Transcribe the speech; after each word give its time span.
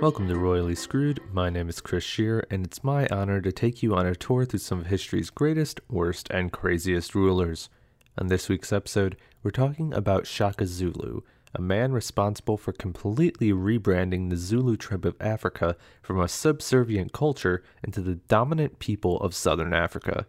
Welcome 0.00 0.28
to 0.28 0.38
Royally 0.38 0.74
Screwed. 0.74 1.20
My 1.32 1.48
name 1.48 1.68
is 1.68 1.80
Chris 1.80 2.04
Shear, 2.04 2.44
and 2.50 2.66
it's 2.66 2.84
my 2.84 3.06
honor 3.12 3.40
to 3.40 3.52
take 3.52 3.82
you 3.82 3.94
on 3.94 4.06
a 4.06 4.14
tour 4.14 4.44
through 4.44 4.58
some 4.58 4.80
of 4.80 4.86
history's 4.86 5.30
greatest, 5.30 5.80
worst, 5.88 6.28
and 6.30 6.52
craziest 6.52 7.14
rulers. 7.14 7.70
On 8.18 8.26
this 8.26 8.48
week's 8.48 8.72
episode, 8.72 9.16
we're 9.42 9.50
talking 9.50 9.94
about 9.94 10.26
Shaka 10.26 10.66
Zulu, 10.66 11.20
a 11.54 11.62
man 11.62 11.92
responsible 11.92 12.56
for 12.58 12.72
completely 12.72 13.52
rebranding 13.52 14.28
the 14.28 14.36
Zulu 14.36 14.76
tribe 14.76 15.06
of 15.06 15.16
Africa 15.20 15.76
from 16.02 16.20
a 16.20 16.28
subservient 16.28 17.12
culture 17.12 17.62
into 17.82 18.00
the 18.00 18.16
dominant 18.16 18.80
people 18.80 19.18
of 19.20 19.34
southern 19.34 19.72
Africa. 19.72 20.26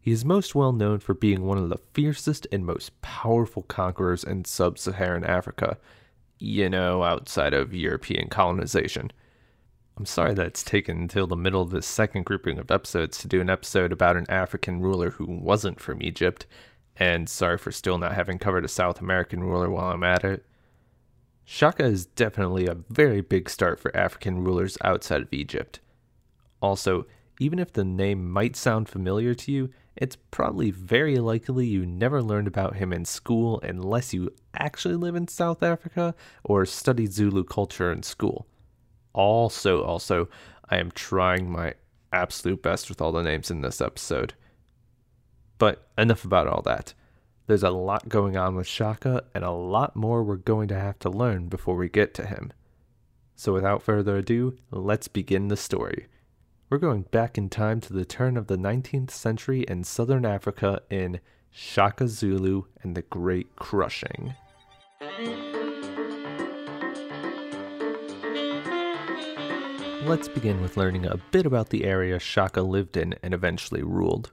He 0.00 0.10
is 0.10 0.24
most 0.24 0.54
well 0.54 0.72
known 0.72 0.98
for 0.98 1.14
being 1.14 1.44
one 1.44 1.58
of 1.58 1.68
the 1.68 1.80
fiercest 1.94 2.46
and 2.50 2.66
most 2.66 3.00
powerful 3.02 3.62
conquerors 3.62 4.24
in 4.24 4.44
sub 4.44 4.78
Saharan 4.78 5.24
Africa, 5.24 5.78
you 6.40 6.68
know, 6.68 7.04
outside 7.04 7.54
of 7.54 7.74
European 7.74 8.28
colonization. 8.28 9.12
I'm 9.96 10.06
sorry 10.06 10.32
that 10.34 10.46
it's 10.46 10.62
taken 10.62 10.96
until 11.02 11.26
the 11.26 11.36
middle 11.36 11.60
of 11.60 11.70
this 11.70 11.86
second 11.86 12.24
grouping 12.24 12.58
of 12.58 12.70
episodes 12.70 13.18
to 13.18 13.28
do 13.28 13.42
an 13.42 13.50
episode 13.50 13.92
about 13.92 14.16
an 14.16 14.24
African 14.30 14.80
ruler 14.80 15.10
who 15.10 15.26
wasn't 15.26 15.78
from 15.78 16.02
Egypt, 16.02 16.46
and 16.96 17.28
sorry 17.28 17.58
for 17.58 17.70
still 17.70 17.98
not 17.98 18.14
having 18.14 18.38
covered 18.38 18.64
a 18.64 18.68
South 18.68 19.00
American 19.00 19.44
ruler 19.44 19.70
while 19.70 19.92
I'm 19.92 20.02
at 20.02 20.24
it. 20.24 20.46
Shaka 21.44 21.84
is 21.84 22.06
definitely 22.06 22.66
a 22.66 22.78
very 22.88 23.20
big 23.20 23.50
start 23.50 23.78
for 23.78 23.94
African 23.94 24.42
rulers 24.42 24.78
outside 24.82 25.20
of 25.20 25.32
Egypt. 25.32 25.80
Also, 26.62 27.06
even 27.38 27.58
if 27.58 27.72
the 27.72 27.84
name 27.84 28.30
might 28.30 28.56
sound 28.56 28.88
familiar 28.88 29.34
to 29.34 29.52
you, 29.52 29.70
it's 30.00 30.16
probably 30.30 30.70
very 30.70 31.18
likely 31.18 31.66
you 31.66 31.84
never 31.84 32.22
learned 32.22 32.48
about 32.48 32.76
him 32.76 32.90
in 32.90 33.04
school 33.04 33.60
unless 33.62 34.14
you 34.14 34.30
actually 34.54 34.96
live 34.96 35.14
in 35.14 35.28
South 35.28 35.62
Africa 35.62 36.14
or 36.42 36.64
study 36.64 37.06
Zulu 37.06 37.44
culture 37.44 37.92
in 37.92 38.02
school. 38.02 38.46
Also, 39.12 39.82
also, 39.82 40.28
I 40.70 40.78
am 40.78 40.90
trying 40.90 41.50
my 41.50 41.74
absolute 42.12 42.62
best 42.62 42.88
with 42.88 43.02
all 43.02 43.12
the 43.12 43.22
names 43.22 43.50
in 43.50 43.60
this 43.60 43.82
episode. 43.82 44.32
But 45.58 45.86
enough 45.98 46.24
about 46.24 46.48
all 46.48 46.62
that. 46.62 46.94
There's 47.46 47.62
a 47.62 47.70
lot 47.70 48.08
going 48.08 48.38
on 48.38 48.56
with 48.56 48.66
Shaka, 48.66 49.24
and 49.34 49.44
a 49.44 49.50
lot 49.50 49.96
more 49.96 50.22
we're 50.22 50.36
going 50.36 50.68
to 50.68 50.78
have 50.78 50.98
to 51.00 51.10
learn 51.10 51.48
before 51.48 51.76
we 51.76 51.88
get 51.88 52.14
to 52.14 52.26
him. 52.26 52.52
So, 53.34 53.52
without 53.52 53.82
further 53.82 54.16
ado, 54.16 54.56
let's 54.70 55.08
begin 55.08 55.48
the 55.48 55.56
story. 55.56 56.06
We're 56.70 56.78
going 56.78 57.02
back 57.10 57.36
in 57.36 57.48
time 57.48 57.80
to 57.80 57.92
the 57.92 58.04
turn 58.04 58.36
of 58.36 58.46
the 58.46 58.56
19th 58.56 59.10
century 59.10 59.62
in 59.62 59.82
southern 59.82 60.24
Africa 60.24 60.82
in 60.88 61.18
Shaka 61.50 62.06
Zulu 62.06 62.62
and 62.84 62.94
the 62.96 63.02
Great 63.02 63.56
Crushing. 63.56 64.34
Let's 70.04 70.28
begin 70.28 70.60
with 70.60 70.76
learning 70.76 71.06
a 71.06 71.16
bit 71.32 71.44
about 71.44 71.70
the 71.70 71.84
area 71.84 72.20
Shaka 72.20 72.62
lived 72.62 72.96
in 72.96 73.16
and 73.20 73.34
eventually 73.34 73.82
ruled. 73.82 74.30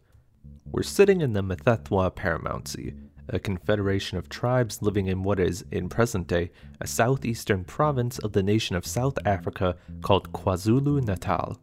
We're 0.72 0.84
sitting 0.84 1.22
in 1.22 1.34
the 1.34 1.42
Mthethwa 1.42 2.14
Paramountcy, 2.14 2.96
a 3.30 3.40
confederation 3.40 4.20
of 4.20 4.30
tribes 4.30 4.84
living 4.84 5.08
in 5.08 5.24
what 5.24 5.40
is, 5.40 5.66
in 5.72 5.90
present 5.90 6.28
day, 6.28 6.52
a 6.80 6.86
southeastern 6.86 7.64
province 7.64 8.20
of 8.20 8.34
the 8.34 8.44
nation 8.44 8.76
of 8.76 8.86
South 8.86 9.18
Africa 9.26 9.76
called 10.04 10.32
KwaZulu 10.34 11.04
Natal. 11.04 11.58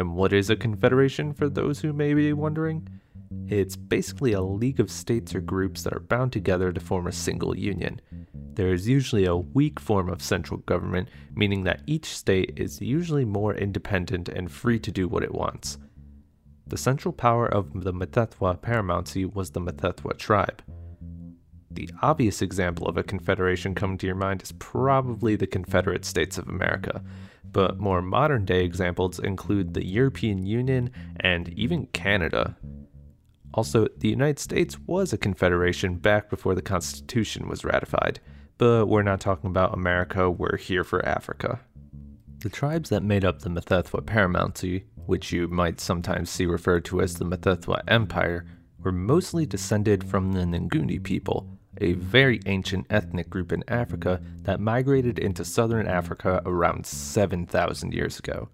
And 0.00 0.14
what 0.14 0.32
is 0.32 0.48
a 0.48 0.56
confederation 0.56 1.34
for 1.34 1.50
those 1.50 1.80
who 1.80 1.92
may 1.92 2.14
be 2.14 2.32
wondering? 2.32 2.88
It's 3.48 3.76
basically 3.76 4.32
a 4.32 4.40
league 4.40 4.80
of 4.80 4.90
states 4.90 5.34
or 5.34 5.42
groups 5.42 5.82
that 5.82 5.92
are 5.92 6.00
bound 6.00 6.32
together 6.32 6.72
to 6.72 6.80
form 6.80 7.06
a 7.06 7.12
single 7.12 7.54
union. 7.54 8.00
There 8.32 8.72
is 8.72 8.88
usually 8.88 9.26
a 9.26 9.36
weak 9.36 9.78
form 9.78 10.08
of 10.08 10.22
central 10.22 10.60
government, 10.60 11.10
meaning 11.34 11.64
that 11.64 11.82
each 11.86 12.06
state 12.06 12.54
is 12.56 12.80
usually 12.80 13.26
more 13.26 13.54
independent 13.54 14.30
and 14.30 14.50
free 14.50 14.78
to 14.78 14.90
do 14.90 15.06
what 15.06 15.22
it 15.22 15.34
wants. 15.34 15.76
The 16.66 16.78
central 16.78 17.12
power 17.12 17.46
of 17.46 17.84
the 17.84 17.92
Mthethwa 17.92 18.58
paramountcy 18.62 19.30
was 19.30 19.50
the 19.50 19.60
Mthethwa 19.60 20.16
tribe. 20.16 20.62
The 21.70 21.90
obvious 22.00 22.40
example 22.40 22.88
of 22.88 22.96
a 22.96 23.02
confederation 23.02 23.74
coming 23.74 23.98
to 23.98 24.06
your 24.06 24.16
mind 24.16 24.40
is 24.40 24.52
probably 24.52 25.36
the 25.36 25.46
Confederate 25.46 26.06
States 26.06 26.38
of 26.38 26.48
America, 26.48 27.02
but 27.52 27.78
more 27.78 28.02
modern 28.02 28.44
day 28.44 28.64
examples 28.64 29.18
include 29.18 29.74
the 29.74 29.86
European 29.86 30.44
Union 30.44 30.90
and 31.18 31.48
even 31.50 31.86
Canada. 31.86 32.56
Also, 33.52 33.88
the 33.98 34.08
United 34.08 34.38
States 34.38 34.78
was 34.86 35.12
a 35.12 35.18
confederation 35.18 35.96
back 35.96 36.30
before 36.30 36.54
the 36.54 36.62
Constitution 36.62 37.48
was 37.48 37.64
ratified, 37.64 38.20
but 38.58 38.86
we're 38.86 39.02
not 39.02 39.20
talking 39.20 39.50
about 39.50 39.74
America, 39.74 40.30
we're 40.30 40.56
here 40.56 40.84
for 40.84 41.04
Africa. 41.04 41.60
The 42.40 42.48
tribes 42.48 42.88
that 42.90 43.02
made 43.02 43.24
up 43.24 43.40
the 43.40 43.50
Mthethwa 43.50 44.02
paramountcy, 44.02 44.84
which 45.06 45.32
you 45.32 45.48
might 45.48 45.80
sometimes 45.80 46.30
see 46.30 46.46
referred 46.46 46.84
to 46.86 47.00
as 47.00 47.16
the 47.16 47.24
Mthethwa 47.24 47.82
Empire, 47.88 48.46
were 48.78 48.92
mostly 48.92 49.44
descended 49.44 50.04
from 50.08 50.32
the 50.32 50.40
Nguni 50.40 51.02
people, 51.02 51.58
a 51.78 51.92
very 51.94 52.40
ancient 52.46 52.86
ethnic 52.90 53.30
group 53.30 53.52
in 53.52 53.64
Africa 53.68 54.20
that 54.42 54.60
migrated 54.60 55.18
into 55.18 55.44
southern 55.44 55.86
Africa 55.86 56.42
around 56.44 56.86
7,000 56.86 57.94
years 57.94 58.18
ago. 58.18 58.48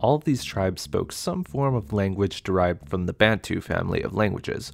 All 0.00 0.16
of 0.16 0.24
these 0.24 0.44
tribes 0.44 0.82
spoke 0.82 1.12
some 1.12 1.44
form 1.44 1.74
of 1.74 1.92
language 1.92 2.42
derived 2.42 2.88
from 2.88 3.06
the 3.06 3.12
Bantu 3.12 3.60
family 3.60 4.02
of 4.02 4.14
languages. 4.14 4.72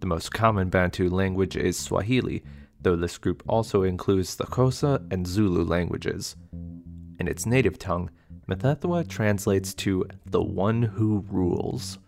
The 0.00 0.06
most 0.06 0.32
common 0.32 0.68
Bantu 0.68 1.08
language 1.08 1.56
is 1.56 1.78
Swahili, 1.78 2.44
though 2.80 2.96
this 2.96 3.18
group 3.18 3.42
also 3.48 3.82
includes 3.82 4.36
the 4.36 4.44
Xhosa 4.44 5.04
and 5.12 5.26
Zulu 5.26 5.64
languages. 5.64 6.36
In 7.18 7.28
its 7.28 7.46
native 7.46 7.78
tongue, 7.78 8.10
Mthethwa 8.48 9.08
translates 9.08 9.72
to 9.74 10.04
the 10.26 10.42
one 10.42 10.82
who 10.82 11.24
rules. 11.28 11.98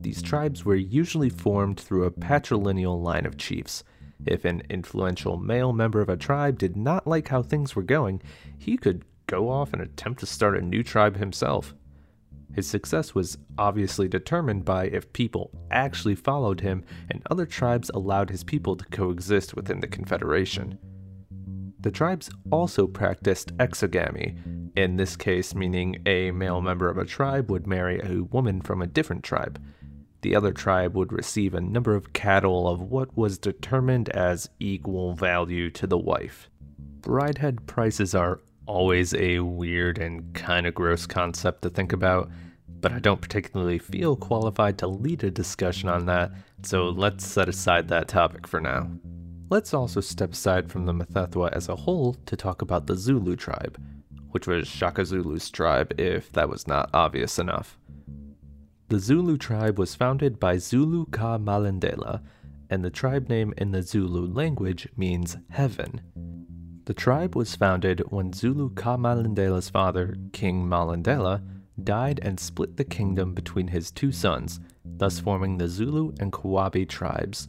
These 0.00 0.22
tribes 0.22 0.64
were 0.64 0.76
usually 0.76 1.28
formed 1.28 1.80
through 1.80 2.04
a 2.04 2.10
patrilineal 2.10 3.02
line 3.02 3.26
of 3.26 3.36
chiefs. 3.36 3.82
If 4.24 4.44
an 4.44 4.62
influential 4.70 5.36
male 5.36 5.72
member 5.72 6.00
of 6.00 6.08
a 6.08 6.16
tribe 6.16 6.58
did 6.58 6.76
not 6.76 7.06
like 7.06 7.28
how 7.28 7.42
things 7.42 7.74
were 7.74 7.82
going, 7.82 8.22
he 8.58 8.76
could 8.76 9.04
go 9.26 9.48
off 9.48 9.72
and 9.72 9.82
attempt 9.82 10.20
to 10.20 10.26
start 10.26 10.56
a 10.56 10.60
new 10.60 10.82
tribe 10.82 11.16
himself. 11.16 11.74
His 12.54 12.66
success 12.66 13.14
was 13.14 13.38
obviously 13.58 14.08
determined 14.08 14.64
by 14.64 14.86
if 14.86 15.12
people 15.12 15.50
actually 15.70 16.14
followed 16.14 16.60
him 16.60 16.84
and 17.10 17.22
other 17.30 17.46
tribes 17.46 17.90
allowed 17.92 18.30
his 18.30 18.42
people 18.42 18.76
to 18.76 18.84
coexist 18.86 19.54
within 19.54 19.80
the 19.80 19.86
Confederation. 19.86 20.78
The 21.80 21.90
tribes 21.90 22.30
also 22.50 22.86
practiced 22.86 23.56
exogamy, 23.58 24.36
in 24.76 24.96
this 24.96 25.16
case, 25.16 25.54
meaning 25.54 26.02
a 26.06 26.32
male 26.32 26.60
member 26.60 26.88
of 26.88 26.98
a 26.98 27.04
tribe 27.04 27.50
would 27.50 27.66
marry 27.66 28.00
a 28.00 28.24
woman 28.24 28.60
from 28.60 28.82
a 28.82 28.86
different 28.86 29.22
tribe. 29.22 29.62
The 30.22 30.34
other 30.34 30.52
tribe 30.52 30.96
would 30.96 31.12
receive 31.12 31.54
a 31.54 31.60
number 31.60 31.94
of 31.94 32.12
cattle 32.12 32.68
of 32.68 32.80
what 32.80 33.16
was 33.16 33.38
determined 33.38 34.08
as 34.08 34.50
equal 34.58 35.14
value 35.14 35.70
to 35.70 35.86
the 35.86 35.98
wife. 35.98 36.50
Bridehead 37.00 37.66
prices 37.66 38.14
are 38.14 38.40
always 38.66 39.14
a 39.14 39.40
weird 39.40 39.98
and 39.98 40.34
kind 40.34 40.66
of 40.66 40.74
gross 40.74 41.06
concept 41.06 41.62
to 41.62 41.70
think 41.70 41.92
about, 41.92 42.30
but 42.80 42.92
I 42.92 42.98
don't 42.98 43.20
particularly 43.20 43.78
feel 43.78 44.16
qualified 44.16 44.78
to 44.78 44.86
lead 44.86 45.24
a 45.24 45.30
discussion 45.30 45.88
on 45.88 46.06
that, 46.06 46.32
so 46.62 46.88
let's 46.88 47.26
set 47.26 47.48
aside 47.48 47.88
that 47.88 48.08
topic 48.08 48.46
for 48.46 48.60
now. 48.60 48.90
Let's 49.50 49.72
also 49.72 50.00
step 50.00 50.32
aside 50.32 50.70
from 50.70 50.84
the 50.84 50.92
Mthethwa 50.92 51.52
as 51.52 51.68
a 51.68 51.76
whole 51.76 52.14
to 52.26 52.36
talk 52.36 52.60
about 52.60 52.86
the 52.86 52.96
Zulu 52.96 53.36
tribe, 53.36 53.80
which 54.30 54.46
was 54.46 54.68
Shaka 54.68 55.04
Zulu's 55.04 55.48
tribe 55.48 55.98
if 55.98 56.30
that 56.32 56.48
was 56.50 56.66
not 56.66 56.90
obvious 56.92 57.38
enough. 57.38 57.78
The 58.90 58.98
Zulu 58.98 59.36
tribe 59.36 59.78
was 59.78 59.94
founded 59.94 60.40
by 60.40 60.56
Zulu 60.56 61.04
Ka 61.10 61.36
Malandela, 61.36 62.22
and 62.70 62.82
the 62.82 62.88
tribe 62.88 63.28
name 63.28 63.52
in 63.58 63.70
the 63.70 63.82
Zulu 63.82 64.26
language 64.26 64.88
means 64.96 65.36
heaven. 65.50 66.00
The 66.86 66.94
tribe 66.94 67.36
was 67.36 67.54
founded 67.54 68.00
when 68.08 68.32
Zulu 68.32 68.70
Ka 68.70 68.96
Malandela's 68.96 69.68
father, 69.68 70.16
King 70.32 70.66
Malandela, 70.66 71.42
died 71.84 72.18
and 72.22 72.40
split 72.40 72.78
the 72.78 72.84
kingdom 72.84 73.34
between 73.34 73.68
his 73.68 73.90
two 73.90 74.10
sons, 74.10 74.58
thus 74.86 75.20
forming 75.20 75.58
the 75.58 75.68
Zulu 75.68 76.14
and 76.18 76.32
Qwabe 76.32 76.88
tribes. 76.88 77.46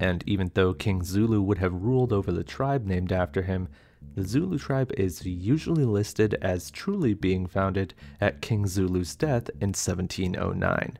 And 0.00 0.24
even 0.26 0.52
though 0.54 0.72
King 0.72 1.02
Zulu 1.02 1.42
would 1.42 1.58
have 1.58 1.82
ruled 1.82 2.14
over 2.14 2.32
the 2.32 2.44
tribe 2.44 2.86
named 2.86 3.12
after 3.12 3.42
him, 3.42 3.68
the 4.14 4.24
Zulu 4.24 4.58
tribe 4.58 4.92
is 4.96 5.24
usually 5.24 5.84
listed 5.84 6.34
as 6.42 6.70
truly 6.70 7.14
being 7.14 7.46
founded 7.46 7.94
at 8.20 8.42
King 8.42 8.66
Zulu's 8.66 9.16
death 9.16 9.48
in 9.60 9.68
1709. 9.68 10.98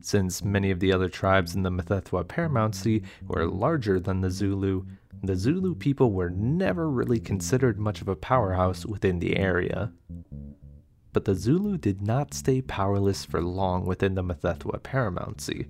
Since 0.00 0.44
many 0.44 0.70
of 0.70 0.80
the 0.80 0.92
other 0.92 1.08
tribes 1.08 1.54
in 1.54 1.62
the 1.62 1.70
Mthethwa 1.70 2.24
paramountcy 2.24 3.04
were 3.26 3.46
larger 3.46 4.00
than 4.00 4.20
the 4.20 4.30
Zulu, 4.30 4.84
the 5.22 5.36
Zulu 5.36 5.74
people 5.74 6.12
were 6.12 6.30
never 6.30 6.90
really 6.90 7.20
considered 7.20 7.78
much 7.78 8.00
of 8.00 8.08
a 8.08 8.16
powerhouse 8.16 8.84
within 8.84 9.18
the 9.18 9.36
area. 9.36 9.92
But 11.12 11.24
the 11.24 11.34
Zulu 11.34 11.78
did 11.78 12.02
not 12.02 12.34
stay 12.34 12.60
powerless 12.60 13.24
for 13.24 13.40
long 13.40 13.86
within 13.86 14.14
the 14.14 14.24
Mthethwa 14.24 14.80
paramountcy. 14.80 15.68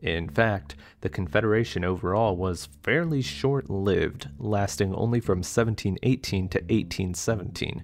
In 0.00 0.28
fact, 0.28 0.76
the 1.00 1.08
Confederation 1.08 1.84
overall 1.84 2.36
was 2.36 2.68
fairly 2.82 3.22
short 3.22 3.70
lived, 3.70 4.28
lasting 4.38 4.94
only 4.94 5.20
from 5.20 5.38
1718 5.38 6.48
to 6.50 6.58
1817. 6.58 7.82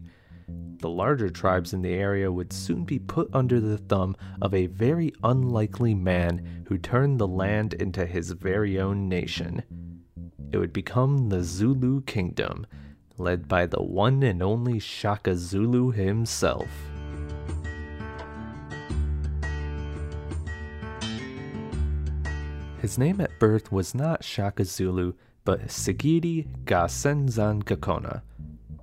The 0.81 0.91
larger 0.91 1.31
tribes 1.31 1.73
in 1.73 1.83
the 1.83 1.95
area 1.95 2.31
would 2.31 2.53
soon 2.53 2.85
be 2.85 2.99
put 2.99 3.31
under 3.33 3.61
the 3.61 3.79
thumb 3.79 4.17
of 4.43 4.53
a 4.53 4.67
very 4.67 5.13
unlikely 5.23 5.95
man 5.95 6.65
who 6.69 6.77
turned 6.77 7.19
the 7.19 7.29
land 7.29 7.75
into 7.75 8.05
his 8.05 8.33
very 8.33 8.79
own 8.79 9.09
nation. 9.09 9.63
It 10.51 10.59
would 10.59 10.73
become 10.73 11.29
the 11.29 11.43
Zulu 11.43 12.03
Kingdom, 12.03 12.67
led 13.17 13.49
by 13.49 13.67
the 13.67 13.83
one 13.83 14.23
and 14.23 14.43
only 14.43 14.79
Shaka 14.79 15.37
Zulu 15.37 15.93
himself. 15.93 16.69
His 22.83 22.99
name 22.99 23.21
at 23.21 23.39
birth 23.39 23.71
was 23.71 23.95
not 23.95 24.25
Shaka 24.25 24.65
Zulu, 24.65 25.13
but 25.45 25.69
Sigidi 25.69 26.49
Senzan 26.67 27.63
Gakona. 27.63 28.23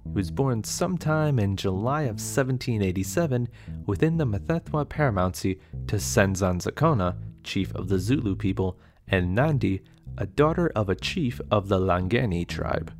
He 0.05 0.09
was 0.13 0.31
born 0.31 0.63
sometime 0.63 1.37
in 1.37 1.57
July 1.57 2.03
of 2.03 2.15
1787 2.15 3.49
within 3.85 4.15
the 4.15 4.25
Mthethwa 4.25 4.85
paramountcy 4.85 5.59
to 5.87 5.97
Senzan 5.97 6.61
Zakona, 6.61 7.17
chief 7.43 7.75
of 7.75 7.89
the 7.89 7.99
Zulu 7.99 8.37
people, 8.37 8.79
and 9.09 9.35
Nandi, 9.35 9.81
a 10.17 10.25
daughter 10.25 10.71
of 10.77 10.87
a 10.87 10.95
chief 10.95 11.41
of 11.51 11.67
the 11.67 11.77
Langeni 11.77 12.47
tribe. 12.47 12.93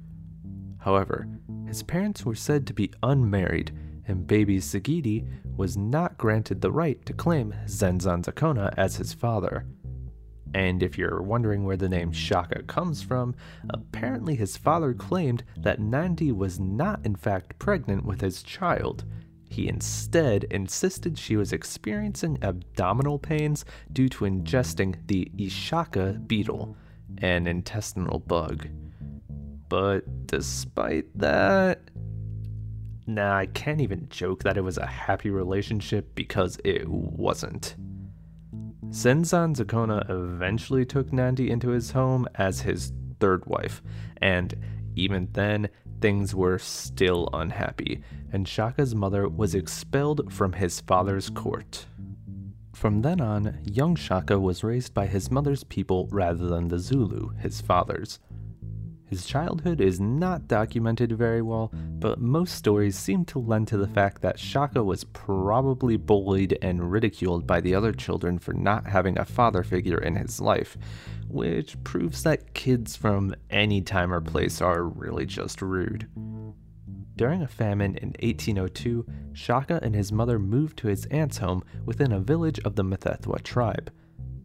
However, 0.79 1.29
his 1.65 1.81
parents 1.81 2.25
were 2.25 2.35
said 2.35 2.67
to 2.67 2.73
be 2.73 2.91
unmarried, 3.01 3.71
and 4.05 4.27
baby 4.27 4.57
Sigidi 4.57 5.25
was 5.55 5.77
not 5.77 6.17
granted 6.17 6.59
the 6.59 6.73
right 6.73 7.05
to 7.05 7.13
claim 7.13 7.53
Zenzan 7.67 8.25
Zakona 8.25 8.73
as 8.75 8.97
his 8.97 9.13
father. 9.13 9.65
And 10.53 10.81
if 10.81 10.97
you're 10.97 11.21
wondering 11.21 11.63
where 11.63 11.77
the 11.77 11.89
name 11.89 12.11
mm. 12.11 12.15
Shaka 12.15 12.63
comes 12.63 13.01
from, 13.01 13.35
apparently 13.69 14.35
his 14.35 14.57
father 14.57 14.93
claimed 14.93 15.43
that 15.57 15.79
Nandi 15.79 16.31
was 16.31 16.59
not 16.59 17.05
in 17.05 17.15
fact 17.15 17.59
pregnant 17.59 18.05
with 18.05 18.21
his 18.21 18.41
child. 18.43 19.05
He 19.49 19.67
instead 19.67 20.45
insisted 20.45 21.17
she 21.17 21.35
was 21.35 21.53
experiencing 21.53 22.37
abdominal 22.43 23.17
pains 23.17 23.65
due 23.91 24.09
to 24.09 24.25
ingesting 24.25 24.95
the 25.07 25.31
Ishaka 25.37 26.27
beetle, 26.27 26.77
an 27.17 27.47
intestinal 27.47 28.19
bug. 28.19 28.67
But 29.67 30.27
despite 30.27 31.05
that, 31.17 31.81
nah, 33.07 33.37
I 33.37 33.47
can't 33.47 33.81
even 33.81 34.07
joke 34.09 34.43
that 34.43 34.57
it 34.57 34.61
was 34.61 34.77
a 34.77 34.85
happy 34.85 35.31
relationship 35.31 36.13
because 36.15 36.59
it 36.63 36.87
wasn't. 36.87 37.75
Senzan 38.91 39.55
Zakona 39.55 40.09
eventually 40.09 40.83
took 40.83 41.13
Nandi 41.13 41.51
into 41.51 41.69
his 41.69 41.91
home 41.91 42.27
as 42.35 42.61
his 42.61 42.91
third 43.19 43.45
wife, 43.45 43.83
and 44.17 44.55
even 44.95 45.29
then, 45.33 45.69
things 46.01 46.33
were 46.33 46.57
still 46.57 47.29
unhappy, 47.31 48.01
and 48.31 48.47
Shaka's 48.47 48.95
mother 48.95 49.27
was 49.27 49.53
expelled 49.53 50.33
from 50.33 50.53
his 50.53 50.81
father's 50.81 51.29
court. 51.29 51.85
From 52.73 53.01
then 53.01 53.21
on, 53.21 53.59
young 53.63 53.95
Shaka 53.95 54.39
was 54.39 54.63
raised 54.63 54.93
by 54.93 55.05
his 55.05 55.29
mother's 55.29 55.63
people 55.65 56.07
rather 56.11 56.47
than 56.47 56.69
the 56.69 56.79
Zulu, 56.79 57.29
his 57.37 57.61
father's. 57.61 58.19
His 59.09 59.25
childhood 59.25 59.81
is 59.81 59.99
not 59.99 60.47
documented 60.47 61.17
very 61.17 61.41
well, 61.41 61.71
but 61.73 62.21
most 62.21 62.53
stories 62.53 62.95
seem 62.95 63.25
to 63.25 63.39
lend 63.39 63.67
to 63.69 63.77
the 63.77 63.87
fact 63.87 64.21
that 64.21 64.37
Shaka 64.37 64.83
was 64.83 65.03
probably 65.03 65.97
bullied 65.97 66.59
and 66.61 66.91
ridiculed 66.91 67.47
by 67.47 67.59
the 67.59 67.73
other 67.73 67.91
children 67.91 68.37
for 68.37 68.53
not 68.53 68.85
having 68.85 69.17
a 69.17 69.25
father 69.25 69.63
figure 69.63 69.97
in 69.97 70.15
his 70.15 70.39
life, 70.39 70.77
which 71.27 71.83
proves 71.83 72.21
that 72.21 72.53
kids 72.53 72.95
from 72.95 73.33
any 73.49 73.81
time 73.81 74.13
or 74.13 74.21
place 74.21 74.61
are 74.61 74.83
really 74.83 75.25
just 75.25 75.63
rude. 75.63 76.07
During 77.15 77.41
a 77.41 77.47
famine 77.47 77.95
in 77.95 78.09
1802, 78.21 79.07
Shaka 79.33 79.79
and 79.81 79.95
his 79.95 80.11
mother 80.11 80.37
moved 80.37 80.77
to 80.77 80.87
his 80.87 81.05
aunt's 81.07 81.39
home 81.39 81.63
within 81.83 82.11
a 82.11 82.19
village 82.19 82.59
of 82.59 82.75
the 82.75 82.83
Mthethwa 82.83 83.41
tribe. 83.41 83.91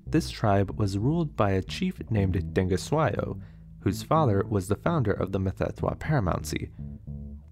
This 0.06 0.31
tribe 0.31 0.78
was 0.78 0.96
ruled 0.96 1.37
by 1.37 1.50
a 1.50 1.62
chief 1.62 2.00
named 2.11 2.55
Dingiswayo, 2.55 3.40
whose 3.85 4.03
father 4.03 4.43
was 4.49 4.69
the 4.69 4.77
founder 4.77 5.13
of 5.13 5.33
the 5.33 5.39
Mthethwa 5.39 5.97
paramountcy. 5.99 6.71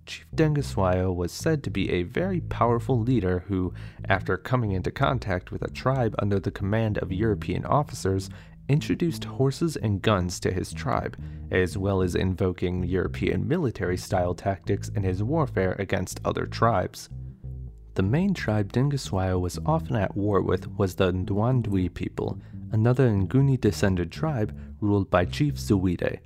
Chief 0.06 0.26
Dingiswayo 0.34 1.14
was 1.14 1.30
said 1.30 1.62
to 1.62 1.70
be 1.70 1.90
a 1.90 2.02
very 2.02 2.40
powerful 2.40 2.98
leader 2.98 3.44
who, 3.46 3.72
after 4.08 4.36
coming 4.36 4.72
into 4.72 4.90
contact 4.90 5.52
with 5.52 5.62
a 5.62 5.70
tribe 5.70 6.14
under 6.18 6.40
the 6.40 6.50
command 6.50 6.98
of 6.98 7.12
European 7.12 7.64
officers, 7.64 8.28
introduced 8.68 9.24
horses 9.24 9.76
and 9.76 10.02
guns 10.02 10.40
to 10.40 10.50
his 10.50 10.72
tribe, 10.72 11.16
as 11.50 11.76
well 11.76 12.00
as 12.02 12.14
invoking 12.14 12.82
European 12.82 13.46
military 13.46 13.96
style 13.96 14.34
tactics 14.34 14.88
in 14.88 15.02
his 15.02 15.22
warfare 15.22 15.76
against 15.78 16.20
other 16.24 16.46
tribes. 16.46 17.08
The 17.94 18.02
main 18.02 18.32
tribe 18.32 18.72
Dingiswayo 18.72 19.38
was 19.38 19.58
often 19.66 19.96
at 19.96 20.16
war 20.16 20.40
with 20.40 20.66
was 20.78 20.94
the 20.94 21.12
Ndwandwe 21.12 21.92
people, 21.92 22.40
another 22.72 23.10
Nguni 23.10 23.60
descended 23.60 24.10
tribe 24.10 24.58
ruled 24.80 25.10
by 25.10 25.24
Chief 25.24 25.54
Zwide. 25.54 26.18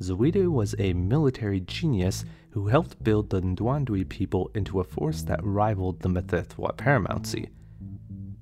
Zwide 0.00 0.48
was 0.48 0.74
a 0.78 0.92
military 0.94 1.60
genius 1.60 2.24
who 2.50 2.68
helped 2.68 3.04
build 3.04 3.30
the 3.30 3.40
Ndwandwe 3.40 4.08
people 4.08 4.50
into 4.54 4.80
a 4.80 4.84
force 4.84 5.22
that 5.22 5.44
rivaled 5.44 6.00
the 6.00 6.08
Mthethwa 6.08 6.76
paramountcy. 6.76 7.50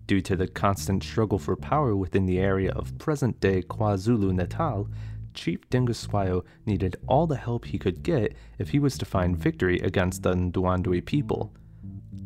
Due 0.07 0.21
to 0.21 0.37
the 0.37 0.47
constant 0.47 1.03
struggle 1.03 1.39
for 1.39 1.57
power 1.57 1.97
within 1.97 2.27
the 2.27 2.39
area 2.39 2.73
of 2.73 2.97
present 2.99 3.41
day 3.41 3.63
KwaZulu 3.63 4.33
Natal, 4.33 4.89
Chief 5.35 5.69
Dingiswayo 5.71 6.45
needed 6.67 6.97
all 7.07 7.27
the 7.27 7.37
help 7.37 7.65
he 7.65 7.79
could 7.79 8.03
get 8.03 8.35
if 8.59 8.71
he 8.71 8.79
was 8.79 8.99
to 8.99 9.05
find 9.05 9.37
victory 9.37 9.79
against 9.81 10.23
the 10.23 10.35
Ndwandwe 10.35 11.05
people. 11.05 11.53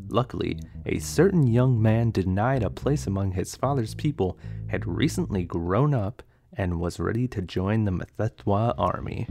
Luckily, 0.09 0.59
a 0.87 0.99
certain 0.99 1.47
young 1.47 1.81
man 1.81 2.11
denied 2.11 2.63
a 2.63 2.71
place 2.71 3.07
among 3.07 3.33
his 3.33 3.57
father's 3.57 3.95
people 3.95 4.39
had 4.77 4.87
recently 4.87 5.43
grown 5.43 5.95
up 5.95 6.23
and 6.53 6.79
was 6.79 7.01
ready 7.01 7.27
to 7.27 7.41
join 7.41 7.87
the 7.87 7.91
Mthethwa 7.91 8.75
army. 8.77 9.27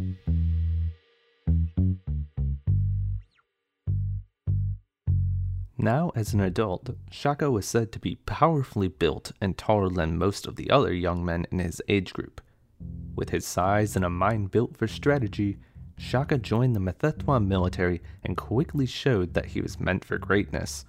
Now, 5.77 6.11
as 6.15 6.33
an 6.33 6.39
adult, 6.39 6.89
Shaka 7.11 7.51
was 7.51 7.67
said 7.67 7.91
to 7.91 7.99
be 7.99 8.15
powerfully 8.25 8.87
built 8.87 9.33
and 9.39 9.55
taller 9.55 9.91
than 9.91 10.17
most 10.17 10.47
of 10.47 10.55
the 10.55 10.71
other 10.71 10.91
young 10.91 11.23
men 11.23 11.45
in 11.51 11.59
his 11.59 11.79
age 11.87 12.11
group. 12.11 12.41
With 13.15 13.29
his 13.29 13.45
size 13.45 13.95
and 13.95 14.03
a 14.03 14.09
mind 14.09 14.49
built 14.49 14.75
for 14.75 14.87
strategy, 14.87 15.59
Shaka 15.95 16.39
joined 16.39 16.75
the 16.75 16.79
Mthethwa 16.79 17.45
military 17.45 18.01
and 18.23 18.35
quickly 18.35 18.87
showed 18.87 19.35
that 19.35 19.45
he 19.45 19.61
was 19.61 19.79
meant 19.79 20.03
for 20.03 20.17
greatness. 20.17 20.85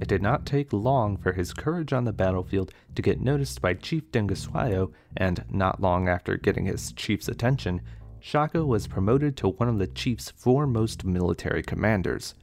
It 0.00 0.08
did 0.08 0.22
not 0.22 0.46
take 0.46 0.72
long 0.72 1.16
for 1.16 1.32
his 1.32 1.52
courage 1.52 1.92
on 1.92 2.04
the 2.04 2.12
battlefield 2.12 2.72
to 2.94 3.02
get 3.02 3.20
noticed 3.20 3.60
by 3.60 3.74
Chief 3.74 4.10
Dingiswayo, 4.12 4.92
and 5.16 5.44
not 5.50 5.80
long 5.80 6.08
after 6.08 6.36
getting 6.36 6.66
his 6.66 6.92
chief's 6.92 7.28
attention, 7.28 7.80
Shaka 8.20 8.64
was 8.64 8.86
promoted 8.86 9.36
to 9.36 9.48
one 9.48 9.68
of 9.68 9.78
the 9.78 9.86
chief's 9.86 10.30
foremost 10.30 11.04
military 11.04 11.62
commanders. 11.62 12.34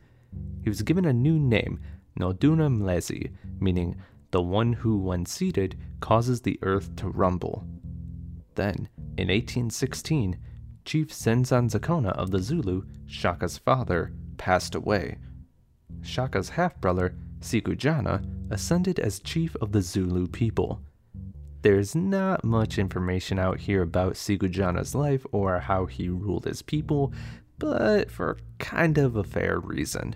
He 0.63 0.69
was 0.69 0.81
given 0.81 1.05
a 1.05 1.13
new 1.13 1.39
name, 1.39 1.79
Noduna 2.19 2.69
Mlezi, 2.69 3.31
meaning 3.59 3.95
the 4.31 4.41
one 4.41 4.73
who, 4.73 4.97
when 4.97 5.25
seated, 5.25 5.77
causes 6.01 6.41
the 6.41 6.59
earth 6.61 6.95
to 6.97 7.07
rumble. 7.07 7.65
Then, 8.55 8.89
in 9.17 9.29
1816, 9.29 10.37
Chief 10.83 11.09
Senzan 11.09 11.69
Zakona 11.69 12.11
of 12.11 12.31
the 12.31 12.39
Zulu, 12.39 12.83
Shaka's 13.05 13.57
father, 13.57 14.13
passed 14.37 14.75
away. 14.75 15.17
Shaka's 16.01 16.49
half 16.49 16.79
brother, 16.79 17.15
Sigujana, 17.45 18.25
ascended 18.49 18.99
as 18.99 19.19
chief 19.19 19.55
of 19.61 19.71
the 19.71 19.81
Zulu 19.81 20.27
people. 20.27 20.81
There's 21.61 21.95
not 21.95 22.43
much 22.43 22.77
information 22.77 23.39
out 23.39 23.59
here 23.59 23.81
about 23.81 24.17
Sigujana's 24.17 24.93
life 24.93 25.25
or 25.31 25.59
how 25.59 25.85
he 25.85 26.09
ruled 26.09 26.45
his 26.45 26.61
people, 26.61 27.13
but 27.57 28.11
for 28.11 28.37
kind 28.57 28.97
of 28.97 29.15
a 29.15 29.23
fair 29.23 29.59
reason. 29.59 30.15